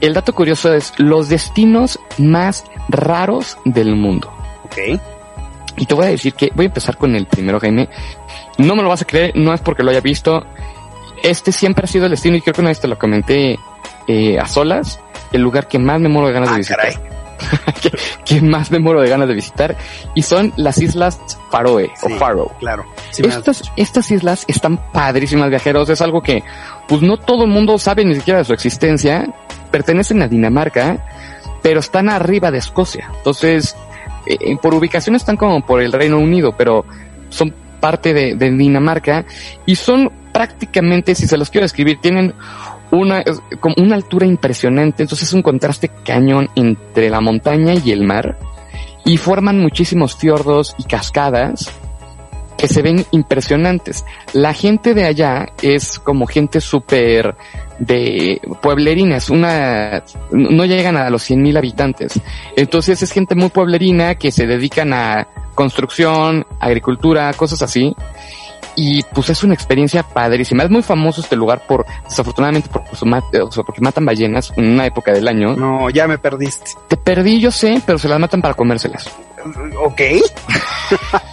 El 0.01 0.15
dato 0.15 0.33
curioso 0.33 0.73
es 0.75 0.93
los 0.99 1.29
destinos 1.29 1.99
más 2.19 2.63
raros 2.89 3.59
del 3.65 3.97
mundo. 3.97 4.33
Ok. 4.67 5.01
Y 5.79 5.87
te 5.87 5.95
voy 5.95 6.07
a 6.07 6.11
decir 6.11 6.35
que 6.35 6.51
voy 6.55 6.67
a 6.67 6.69
empezar 6.69 6.97
con 6.97 7.17
el 7.17 7.27
primero, 7.27 7.59
Jaime. 7.59 7.89
No 8.59 8.77
me 8.77 8.83
lo 8.85 8.89
vas 8.91 9.03
a 9.03 9.07
creer, 9.07 9.33
no 9.35 9.53
es 9.53 9.61
porque 9.61 9.83
lo 9.83 9.91
haya 9.91 10.01
visto. 10.01 10.47
Este 11.25 11.51
siempre 11.51 11.85
ha 11.85 11.89
sido 11.89 12.05
el 12.05 12.13
destino 12.13 12.37
y 12.37 12.43
creo 12.43 12.55
que 12.55 12.61
una 12.61 12.71
vez 12.71 12.81
te 12.81 12.87
lo 12.87 12.97
comenté 12.97 13.59
eh, 14.07 14.39
a 14.39 14.47
solas. 14.47 15.01
El 15.33 15.43
lugar 15.43 15.67
que 15.67 15.81
más 15.81 15.99
me 15.99 16.09
muero 16.09 16.29
de 16.29 16.35
ganas 16.35 16.51
de 16.51 16.55
Ah, 16.55 16.59
visitar. 16.59 16.79
caray. 16.79 17.16
Que, 17.81 17.90
que 18.25 18.40
más 18.40 18.70
me 18.70 18.79
muero 18.79 19.01
de 19.01 19.09
ganas 19.09 19.29
de 19.29 19.35
visitar. 19.35 19.77
Y 20.14 20.22
son 20.22 20.53
las 20.57 20.79
islas 20.79 21.18
Faroe 21.51 21.90
Sí, 21.96 22.12
o 22.12 22.18
Faroe. 22.18 22.51
Claro. 22.59 22.85
Sí 23.11 23.22
Estas, 23.25 23.62
estas 23.77 24.11
islas 24.11 24.44
están 24.49 24.79
padrísimas, 24.92 25.51
viajeros. 25.51 25.88
Es 25.88 26.01
algo 26.01 26.20
que, 26.22 26.42
pues 26.88 27.03
no 27.03 27.16
todo 27.16 27.44
el 27.44 27.51
mundo 27.51 27.79
sabe 27.79 28.05
ni 28.05 28.14
siquiera 28.14 28.38
de 28.38 28.44
su 28.44 28.53
existencia. 28.53 29.27
Pertenecen 29.70 30.22
a 30.22 30.29
Dinamarca, 30.29 31.05
pero 31.62 31.81
están 31.81 32.09
arriba 32.09 32.51
de 32.51 32.59
Escocia. 32.59 33.11
Entonces, 33.16 33.77
eh, 34.27 34.57
por 34.61 34.75
ubicación 34.75 35.16
están 35.16 35.37
como 35.37 35.64
por 35.64 35.81
el 35.81 35.92
Reino 35.92 36.18
Unido, 36.18 36.55
pero 36.57 36.85
son 37.29 37.53
parte 37.81 38.14
de, 38.14 38.35
de 38.35 38.51
Dinamarca 38.51 39.25
y 39.64 39.77
son 39.77 40.11
prácticamente, 40.33 41.14
si 41.14 41.27
se 41.27 41.37
los 41.37 41.51
quiero 41.51 41.64
describir, 41.64 41.99
tienen 42.01 42.35
una, 42.90 43.22
como 43.61 43.75
una 43.79 43.96
altura 43.96 44.27
impresionante. 44.27 45.03
Entonces 45.03 45.29
es 45.29 45.35
un 45.35 45.42
contraste 45.42 45.90
cañón 46.05 46.49
entre 46.55 47.11
la 47.11 47.20
montaña 47.20 47.75
y 47.75 47.92
el 47.92 48.03
mar 48.03 48.38
y 49.05 49.16
forman 49.18 49.61
muchísimos 49.61 50.16
fiordos 50.16 50.75
y 50.79 50.85
cascadas 50.85 51.70
que 52.57 52.68
se 52.68 52.83
ven 52.83 53.05
impresionantes. 53.11 54.05
La 54.33 54.53
gente 54.53 54.94
de 54.94 55.05
allá 55.05 55.46
es 55.62 55.99
como 55.99 56.27
gente 56.27 56.61
súper 56.61 57.37
de 57.79 58.40
pueblerinas, 58.62 59.29
una, 59.29 60.03
no 60.31 60.64
llegan 60.64 60.96
a 60.96 61.11
los 61.11 61.22
100 61.22 61.42
mil 61.42 61.57
habitantes. 61.57 62.20
Entonces 62.57 63.03
es 63.03 63.12
gente 63.12 63.35
muy 63.35 63.51
pueblerina 63.51 64.14
que 64.14 64.33
se 64.33 64.46
dedican 64.46 64.92
a 64.92 65.29
construcción, 65.55 66.46
agricultura, 66.59 67.33
cosas 67.35 67.62
así. 67.62 67.94
Y 68.79 69.03
pues 69.05 69.31
es 69.31 69.42
una 69.42 69.55
experiencia 69.55 70.03
padrísima. 70.03 70.62
Es 70.64 70.71
muy 70.71 70.83
famoso 70.83 71.23
este 71.23 71.35
lugar 71.37 71.62
por, 71.66 71.87
desafortunadamente, 72.05 72.69
por, 72.69 72.83
su 72.95 73.07
ma- 73.07 73.23
o 73.42 73.51
sea, 73.51 73.62
porque 73.64 73.81
matan 73.81 74.05
ballenas 74.05 74.53
en 74.57 74.66
una 74.73 74.85
época 74.87 75.12
del 75.12 75.27
año. 75.29 75.57
No, 75.57 75.88
ya 75.90 76.07
me 76.07 76.19
perdiste. 76.19 76.73
Te 76.88 76.97
perdí, 76.99 77.40
yo 77.40 77.51
sé, 77.51 77.81
pero 77.87 77.99
se 77.99 78.09
las 78.09 78.21
matan 78.21 78.42
para 78.42 78.55
comérselas. 78.55 79.09
Ok. 79.83 80.01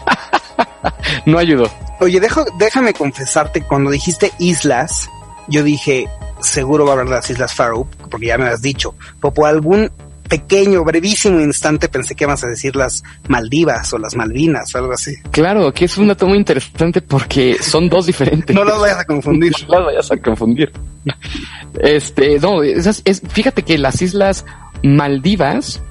No 1.25 1.37
ayudó. 1.37 1.69
Oye, 2.01 2.19
dejo, 2.19 2.43
déjame 2.57 2.93
confesarte, 2.93 3.61
cuando 3.63 3.89
dijiste 3.91 4.31
islas, 4.39 5.09
yo 5.47 5.63
dije, 5.63 6.07
seguro 6.41 6.83
va 6.85 6.91
a 6.91 6.93
hablar 6.93 7.07
de 7.07 7.15
las 7.15 7.29
Islas 7.29 7.53
Faroe, 7.53 7.85
porque 8.09 8.27
ya 8.27 8.37
me 8.37 8.47
has 8.47 8.61
dicho, 8.61 8.93
pero 9.21 9.33
por 9.33 9.47
algún 9.47 9.89
pequeño, 10.27 10.83
brevísimo 10.83 11.39
instante 11.39 11.89
pensé 11.89 12.15
que 12.15 12.23
ibas 12.23 12.43
a 12.43 12.47
decir 12.47 12.75
las 12.75 13.03
Maldivas 13.27 13.93
o 13.93 13.97
las 13.97 14.15
Malvinas 14.15 14.73
o 14.73 14.77
algo 14.77 14.93
así. 14.93 15.15
Claro, 15.31 15.71
que 15.73 15.85
es 15.85 15.97
un 15.97 16.07
dato 16.07 16.27
muy 16.27 16.37
interesante 16.37 17.01
porque 17.01 17.57
son 17.61 17.89
dos 17.89 18.05
diferentes. 18.05 18.55
No 18.63 18.63
las 18.63 18.79
vayas 18.79 18.99
a 18.99 19.05
confundir. 19.05 19.53
No 19.67 19.75
las 19.75 19.85
vayas 19.85 20.11
a 20.11 20.17
confundir. 20.17 20.71
Este, 21.79 22.39
no, 22.39 22.63
esas, 22.63 23.01
es, 23.03 23.21
fíjate 23.27 23.63
que 23.63 23.77
las 23.77 24.01
islas 24.01 24.45
Maldivas, 24.83 25.81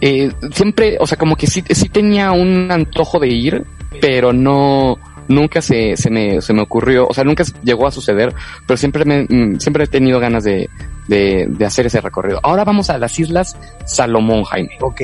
eh, 0.00 0.32
siempre, 0.52 0.96
o 1.00 1.06
sea, 1.06 1.18
como 1.18 1.36
que 1.36 1.46
sí, 1.46 1.62
sí 1.68 1.88
tenía 1.88 2.32
un 2.32 2.70
antojo 2.70 3.18
de 3.18 3.28
ir, 3.28 3.64
pero 4.00 4.32
no, 4.32 4.96
nunca 5.28 5.60
se, 5.60 5.96
se 5.96 6.10
me, 6.10 6.40
se 6.40 6.52
me 6.52 6.62
ocurrió, 6.62 7.06
o 7.06 7.14
sea, 7.14 7.24
nunca 7.24 7.44
llegó 7.62 7.86
a 7.86 7.90
suceder, 7.90 8.34
pero 8.66 8.76
siempre 8.76 9.04
me, 9.04 9.24
mm, 9.24 9.60
siempre 9.60 9.84
he 9.84 9.88
tenido 9.88 10.18
ganas 10.18 10.44
de, 10.44 10.68
de, 11.08 11.46
de 11.48 11.66
hacer 11.66 11.86
ese 11.86 12.00
recorrido. 12.00 12.38
Ahora 12.42 12.64
vamos 12.64 12.90
a 12.90 12.98
las 12.98 13.18
islas 13.18 13.56
Salomón, 13.84 14.44
Jaime. 14.44 14.70
Ok. 14.80 15.00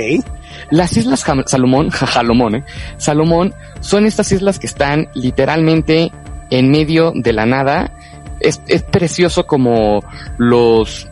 Las 0.70 0.96
islas 0.96 1.24
Jam- 1.26 1.44
Salomón, 1.46 1.90
Jalomón, 1.90 2.56
¿eh? 2.56 2.64
Salomón, 2.98 3.54
son 3.80 4.06
estas 4.06 4.30
islas 4.32 4.58
que 4.58 4.66
están 4.66 5.08
literalmente 5.14 6.12
en 6.50 6.70
medio 6.70 7.12
de 7.14 7.32
la 7.32 7.46
nada. 7.46 7.92
Es, 8.40 8.60
es 8.68 8.82
precioso 8.82 9.46
como 9.46 10.04
los 10.38 11.08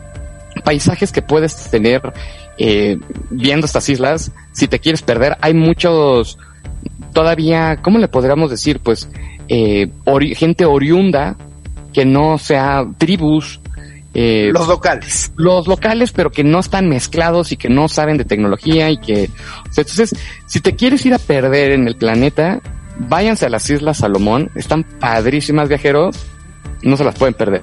paisajes 0.63 1.11
que 1.11 1.21
puedes 1.23 1.55
tener 1.71 2.01
eh, 2.57 2.97
viendo 3.31 3.65
estas 3.65 3.89
islas. 3.89 4.31
Si 4.53 4.67
te 4.67 4.79
quieres 4.79 5.01
perder, 5.01 5.35
hay 5.41 5.53
muchos 5.55 6.37
todavía, 7.13 7.77
¿cómo 7.81 7.97
le 7.97 8.07
podríamos 8.07 8.49
decir? 8.51 8.79
Pues 8.79 9.09
eh, 9.47 9.89
ori- 10.05 10.35
gente 10.35 10.65
oriunda 10.65 11.35
que 11.91 12.05
no 12.05 12.37
sea 12.37 12.85
tribus. 12.97 13.59
Eh, 14.13 14.51
Los 14.53 14.67
locales. 14.67 15.31
los 15.37 15.67
locales, 15.67 16.11
pero 16.11 16.31
que 16.31 16.43
no 16.43 16.59
están 16.59 16.87
mezclados 16.87 17.51
y 17.51 17.57
que 17.57 17.69
no 17.69 17.87
saben 17.89 18.17
de 18.17 18.25
tecnología 18.25 18.89
y 18.91 18.97
que, 18.97 19.29
o 19.69 19.73
sea, 19.73 19.81
entonces, 19.83 20.15
si 20.45 20.59
te 20.59 20.75
quieres 20.75 21.05
ir 21.05 21.13
a 21.13 21.17
perder 21.19 21.71
en 21.71 21.87
el 21.87 21.95
planeta, 21.95 22.59
váyanse 22.97 23.47
a 23.47 23.49
las 23.49 23.67
Islas 23.69 23.97
Salomón, 23.97 24.51
están 24.55 24.83
padrísimas 24.83 25.67
viajeros, 25.67 26.15
no 26.83 26.95
se 26.95 27.03
las 27.03 27.15
pueden 27.15 27.33
perder. 27.33 27.61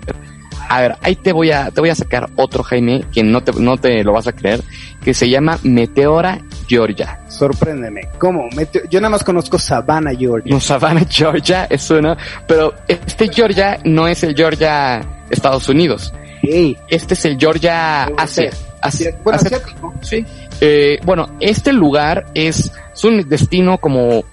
A 0.68 0.80
ver, 0.80 0.96
ahí 1.02 1.16
te 1.16 1.32
voy 1.32 1.50
a, 1.50 1.70
te 1.72 1.80
voy 1.80 1.90
a 1.90 1.94
sacar 1.96 2.30
otro 2.36 2.62
Jaime 2.62 3.04
que 3.12 3.22
no 3.24 3.42
te, 3.42 3.52
no 3.60 3.76
te 3.76 4.02
lo 4.04 4.12
vas 4.12 4.26
a 4.28 4.32
creer, 4.32 4.60
que 5.04 5.14
se 5.14 5.28
llama 5.28 5.58
Meteora 5.64 6.40
Georgia. 6.68 7.20
Sorpréndeme. 7.28 8.02
¿Cómo? 8.18 8.48
Mete- 8.56 8.82
Yo 8.88 9.00
nada 9.00 9.10
más 9.10 9.24
conozco 9.24 9.58
Savannah, 9.58 10.12
Georgia. 10.16 10.52
No, 10.52 10.60
Savannah, 10.60 11.04
Georgia, 11.10 11.64
es 11.70 11.90
una, 11.90 12.16
pero 12.46 12.74
este 12.86 13.28
Georgia 13.32 13.78
no 13.84 14.06
es 14.06 14.22
el 14.22 14.34
Georgia 14.36 15.00
Estados 15.30 15.68
Unidos, 15.68 16.12
Este 16.42 17.14
es 17.14 17.24
el 17.24 17.38
Georgia 17.38 18.04
Asia. 18.16 18.50
Asia- 18.80 19.16
Bueno, 19.22 19.38
Asia- 19.38 19.56
asiático. 19.58 19.94
Sí. 20.00 20.24
Eh, 20.60 20.98
bueno, 21.04 21.36
este 21.40 21.72
lugar 21.72 22.26
es, 22.34 22.72
es 22.92 23.04
un 23.04 23.28
destino 23.28 23.78
como 23.78 24.24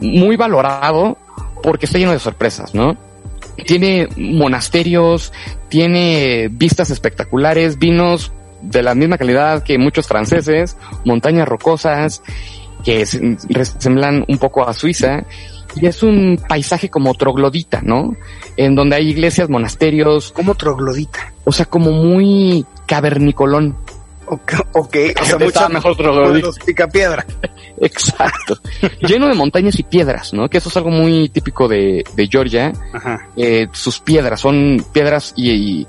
muy 0.00 0.36
valorado 0.36 1.16
porque 1.62 1.86
está 1.86 1.98
lleno 1.98 2.12
de 2.12 2.18
sorpresas, 2.18 2.74
¿no? 2.74 2.96
Tiene 3.66 4.08
monasterios, 4.16 5.32
tiene 5.68 6.48
vistas 6.50 6.90
espectaculares, 6.90 7.78
vinos 7.78 8.32
de 8.60 8.82
la 8.82 8.94
misma 8.94 9.18
calidad 9.18 9.62
que 9.62 9.78
muchos 9.78 10.06
franceses, 10.06 10.76
montañas 11.04 11.46
rocosas 11.48 12.22
que 12.84 13.04
resemblan 13.48 14.24
un 14.26 14.38
poco 14.38 14.66
a 14.68 14.72
Suiza 14.74 15.24
y 15.76 15.86
es 15.86 16.02
un 16.02 16.40
paisaje 16.48 16.88
como 16.88 17.14
troglodita, 17.14 17.80
¿no? 17.82 18.14
En 18.56 18.74
donde 18.74 18.96
hay 18.96 19.08
iglesias, 19.08 19.48
monasterios. 19.48 20.32
Como 20.32 20.54
troglodita. 20.54 21.32
O 21.44 21.52
sea, 21.52 21.66
como 21.66 21.92
muy 21.92 22.64
cavernicolón. 22.86 23.76
Ok, 24.26 24.52
okay. 24.72 25.12
o 25.20 25.24
sea, 25.24 25.38
mucho 25.38 25.68
mejor 25.68 25.96
troglodita. 25.96 26.48
Pica 26.64 26.88
piedra. 26.88 27.24
Exacto. 27.80 28.56
Lleno 29.00 29.28
de 29.28 29.34
montañas 29.34 29.78
y 29.78 29.82
piedras, 29.82 30.32
¿no? 30.32 30.48
Que 30.48 30.58
eso 30.58 30.68
es 30.68 30.76
algo 30.76 30.90
muy 30.90 31.28
típico 31.28 31.68
de, 31.68 32.04
de 32.14 32.28
Georgia. 32.28 32.72
Ajá. 32.92 33.28
Eh, 33.36 33.68
sus 33.72 33.98
piedras 33.98 34.40
son 34.40 34.84
piedras 34.92 35.32
y, 35.36 35.50
y, 35.50 35.86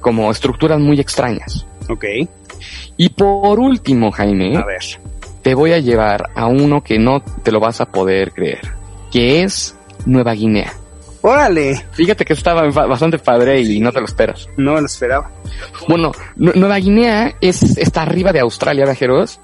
como 0.00 0.30
estructuras 0.30 0.80
muy 0.80 1.00
extrañas. 1.00 1.66
Ok. 1.88 2.04
Y 2.96 3.08
por 3.10 3.58
último, 3.58 4.10
Jaime. 4.12 4.56
A 4.56 4.64
ver. 4.64 4.82
Te 5.42 5.54
voy 5.54 5.72
a 5.72 5.78
llevar 5.78 6.30
a 6.34 6.46
uno 6.46 6.82
que 6.82 6.98
no 6.98 7.20
te 7.20 7.52
lo 7.52 7.60
vas 7.60 7.80
a 7.82 7.86
poder 7.86 8.32
creer 8.32 8.83
que 9.14 9.44
es 9.44 9.76
Nueva 10.06 10.32
Guinea. 10.32 10.74
Órale. 11.22 11.84
Fíjate 11.92 12.24
que 12.24 12.32
estaba 12.32 12.68
bastante 12.68 13.20
padre 13.20 13.60
y 13.62 13.78
no 13.78 13.92
te 13.92 14.00
lo 14.00 14.06
esperas. 14.06 14.48
No 14.56 14.74
me 14.74 14.80
lo 14.80 14.86
esperaba. 14.86 15.30
Bueno, 15.88 16.10
Nueva 16.34 16.78
Guinea 16.78 17.36
es, 17.40 17.78
está 17.78 18.02
arriba 18.02 18.32
de 18.32 18.40
Australia, 18.40 18.84
viajeros. 18.84 19.38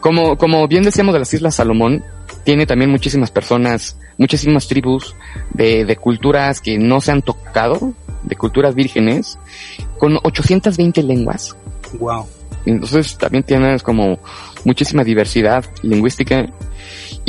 Como, 0.00 0.38
como 0.38 0.66
bien 0.66 0.82
decíamos 0.82 1.12
de 1.12 1.18
las 1.18 1.34
Islas 1.34 1.56
Salomón, 1.56 2.02
tiene 2.44 2.64
también 2.64 2.90
muchísimas 2.90 3.30
personas, 3.30 3.98
muchísimas 4.16 4.66
tribus 4.66 5.14
de, 5.50 5.84
de 5.84 5.96
culturas 5.96 6.62
que 6.62 6.78
no 6.78 7.02
se 7.02 7.12
han 7.12 7.20
tocado, 7.20 7.92
de 8.22 8.34
culturas 8.34 8.74
vírgenes, 8.74 9.38
con 9.98 10.18
820 10.22 11.02
lenguas. 11.02 11.54
Wow. 11.98 12.26
Entonces 12.64 13.18
también 13.18 13.44
tienes 13.44 13.82
como 13.82 14.18
muchísima 14.64 15.04
diversidad 15.04 15.66
lingüística 15.82 16.48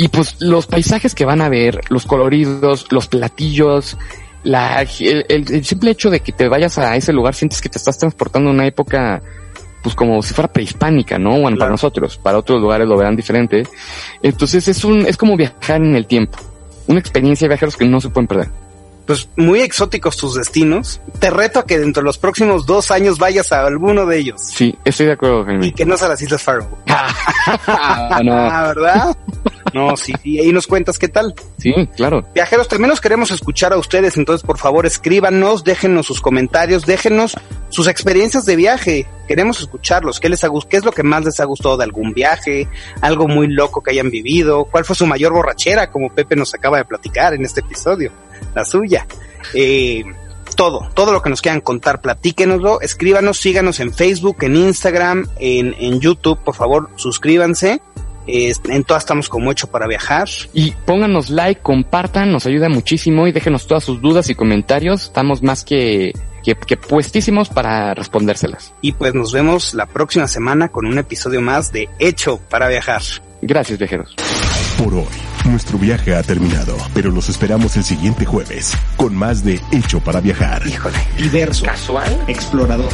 y 0.00 0.08
pues 0.08 0.40
los 0.40 0.66
paisajes 0.66 1.14
que 1.14 1.26
van 1.26 1.42
a 1.42 1.50
ver, 1.50 1.82
los 1.90 2.06
coloridos, 2.06 2.86
los 2.90 3.06
platillos, 3.06 3.98
la, 4.42 4.80
el, 4.80 5.64
simple 5.66 5.90
hecho 5.90 6.08
de 6.08 6.20
que 6.20 6.32
te 6.32 6.48
vayas 6.48 6.78
a 6.78 6.96
ese 6.96 7.12
lugar 7.12 7.34
sientes 7.34 7.60
que 7.60 7.68
te 7.68 7.76
estás 7.76 7.98
transportando 7.98 8.48
a 8.48 8.54
una 8.54 8.66
época 8.66 9.20
pues 9.82 9.94
como 9.94 10.22
si 10.22 10.32
fuera 10.32 10.50
prehispánica, 10.50 11.18
¿no? 11.18 11.38
Bueno, 11.38 11.58
para 11.58 11.70
nosotros, 11.70 12.16
para 12.16 12.38
otros 12.38 12.62
lugares 12.62 12.88
lo 12.88 12.96
verán 12.96 13.14
diferente. 13.14 13.64
Entonces 14.22 14.68
es 14.68 14.84
un, 14.84 15.04
es 15.04 15.18
como 15.18 15.36
viajar 15.36 15.82
en 15.82 15.94
el 15.94 16.06
tiempo. 16.06 16.38
Una 16.86 16.98
experiencia 16.98 17.44
de 17.44 17.50
viajeros 17.50 17.76
que 17.76 17.84
no 17.84 18.00
se 18.00 18.08
pueden 18.08 18.26
perder 18.26 18.69
pues 19.10 19.28
muy 19.34 19.60
exóticos 19.60 20.16
tus 20.16 20.36
destinos. 20.36 21.00
Te 21.18 21.30
reto 21.30 21.58
a 21.58 21.66
que 21.66 21.80
dentro 21.80 22.00
de 22.00 22.04
los 22.04 22.16
próximos 22.16 22.64
dos 22.64 22.92
años 22.92 23.18
vayas 23.18 23.50
a 23.50 23.66
alguno 23.66 24.06
de 24.06 24.18
ellos. 24.18 24.40
Sí, 24.40 24.78
estoy 24.84 25.06
de 25.06 25.12
acuerdo, 25.14 25.44
Jaime. 25.44 25.66
Y 25.66 25.72
que 25.72 25.84
no 25.84 25.96
sea 25.96 26.06
las 26.06 26.22
Islas 26.22 26.40
Faroe. 26.40 26.68
ah, 26.86 28.20
no. 28.22 28.30
Ah, 28.50 28.68
¿verdad? 28.68 29.16
No, 29.74 29.96
sí, 29.96 30.12
y 30.22 30.38
ahí 30.38 30.52
nos 30.52 30.68
cuentas 30.68 30.96
qué 30.96 31.08
tal. 31.08 31.34
Sí, 31.58 31.74
claro. 31.96 32.24
Viajeros, 32.34 32.68
también 32.68 32.90
nos 32.90 33.00
queremos 33.00 33.32
escuchar 33.32 33.72
a 33.72 33.78
ustedes, 33.78 34.16
entonces 34.16 34.46
por 34.46 34.58
favor 34.58 34.86
escríbanos, 34.86 35.64
déjenos 35.64 36.06
sus 36.06 36.20
comentarios, 36.20 36.86
déjenos 36.86 37.36
sus 37.70 37.88
experiencias 37.88 38.44
de 38.44 38.56
viaje. 38.56 39.06
Queremos 39.26 39.60
escucharlos. 39.60 40.20
¿Qué 40.20 40.28
les 40.28 40.44
ha 40.44 40.50
¿Qué 40.68 40.76
es 40.76 40.84
lo 40.84 40.92
que 40.92 41.02
más 41.02 41.24
les 41.24 41.40
ha 41.40 41.44
gustado 41.44 41.76
de 41.76 41.84
algún 41.84 42.12
viaje? 42.12 42.68
Algo 43.00 43.26
muy 43.26 43.48
loco 43.48 43.82
que 43.82 43.92
hayan 43.92 44.10
vivido. 44.10 44.64
¿Cuál 44.64 44.84
fue 44.84 44.94
su 44.94 45.06
mayor 45.06 45.32
borrachera? 45.32 45.90
Como 45.90 46.10
Pepe 46.10 46.36
nos 46.36 46.54
acaba 46.54 46.78
de 46.78 46.84
platicar 46.84 47.34
en 47.34 47.44
este 47.44 47.60
episodio. 47.60 48.12
La 48.54 48.64
suya. 48.64 49.06
Eh, 49.54 50.04
todo, 50.56 50.90
todo 50.94 51.12
lo 51.12 51.22
que 51.22 51.30
nos 51.30 51.40
quieran 51.40 51.60
contar, 51.60 52.02
platíquenoslo, 52.02 52.80
escríbanos, 52.80 53.38
síganos 53.38 53.80
en 53.80 53.94
Facebook, 53.94 54.38
en 54.40 54.56
Instagram, 54.56 55.28
en, 55.38 55.74
en 55.78 56.00
YouTube, 56.00 56.38
por 56.40 56.54
favor, 56.54 56.90
suscríbanse 56.96 57.80
en 58.26 58.84
todas 58.84 59.02
estamos 59.02 59.28
como 59.28 59.50
hecho 59.50 59.66
para 59.66 59.86
viajar. 59.86 60.28
Y 60.52 60.72
pónganos 60.84 61.30
like, 61.30 61.62
compartan, 61.62 62.32
nos 62.32 62.46
ayuda 62.46 62.68
muchísimo 62.68 63.26
y 63.26 63.32
déjenos 63.32 63.66
todas 63.66 63.84
sus 63.84 64.00
dudas 64.00 64.28
y 64.30 64.34
comentarios. 64.34 65.04
Estamos 65.04 65.42
más 65.42 65.64
que, 65.64 66.12
que, 66.42 66.54
que 66.54 66.76
puestísimos 66.76 67.48
para 67.48 67.94
respondérselas. 67.94 68.74
Y 68.80 68.92
pues 68.92 69.14
nos 69.14 69.32
vemos 69.32 69.74
la 69.74 69.86
próxima 69.86 70.28
semana 70.28 70.68
con 70.68 70.86
un 70.86 70.98
episodio 70.98 71.40
más 71.40 71.72
de 71.72 71.88
Hecho 71.98 72.38
para 72.48 72.68
viajar. 72.68 73.02
Gracias, 73.42 73.78
viajeros. 73.78 74.14
Por 74.78 74.94
hoy, 74.94 75.06
nuestro 75.44 75.78
viaje 75.78 76.14
ha 76.14 76.22
terminado, 76.22 76.76
pero 76.94 77.10
los 77.10 77.28
esperamos 77.28 77.76
el 77.76 77.84
siguiente 77.84 78.24
jueves 78.24 78.76
con 78.96 79.14
más 79.14 79.44
de 79.44 79.60
Hecho 79.72 80.00
para 80.00 80.20
viajar. 80.20 80.66
Híjole, 80.66 80.98
diverso, 81.16 81.64
casual, 81.64 82.24
explorador. 82.26 82.90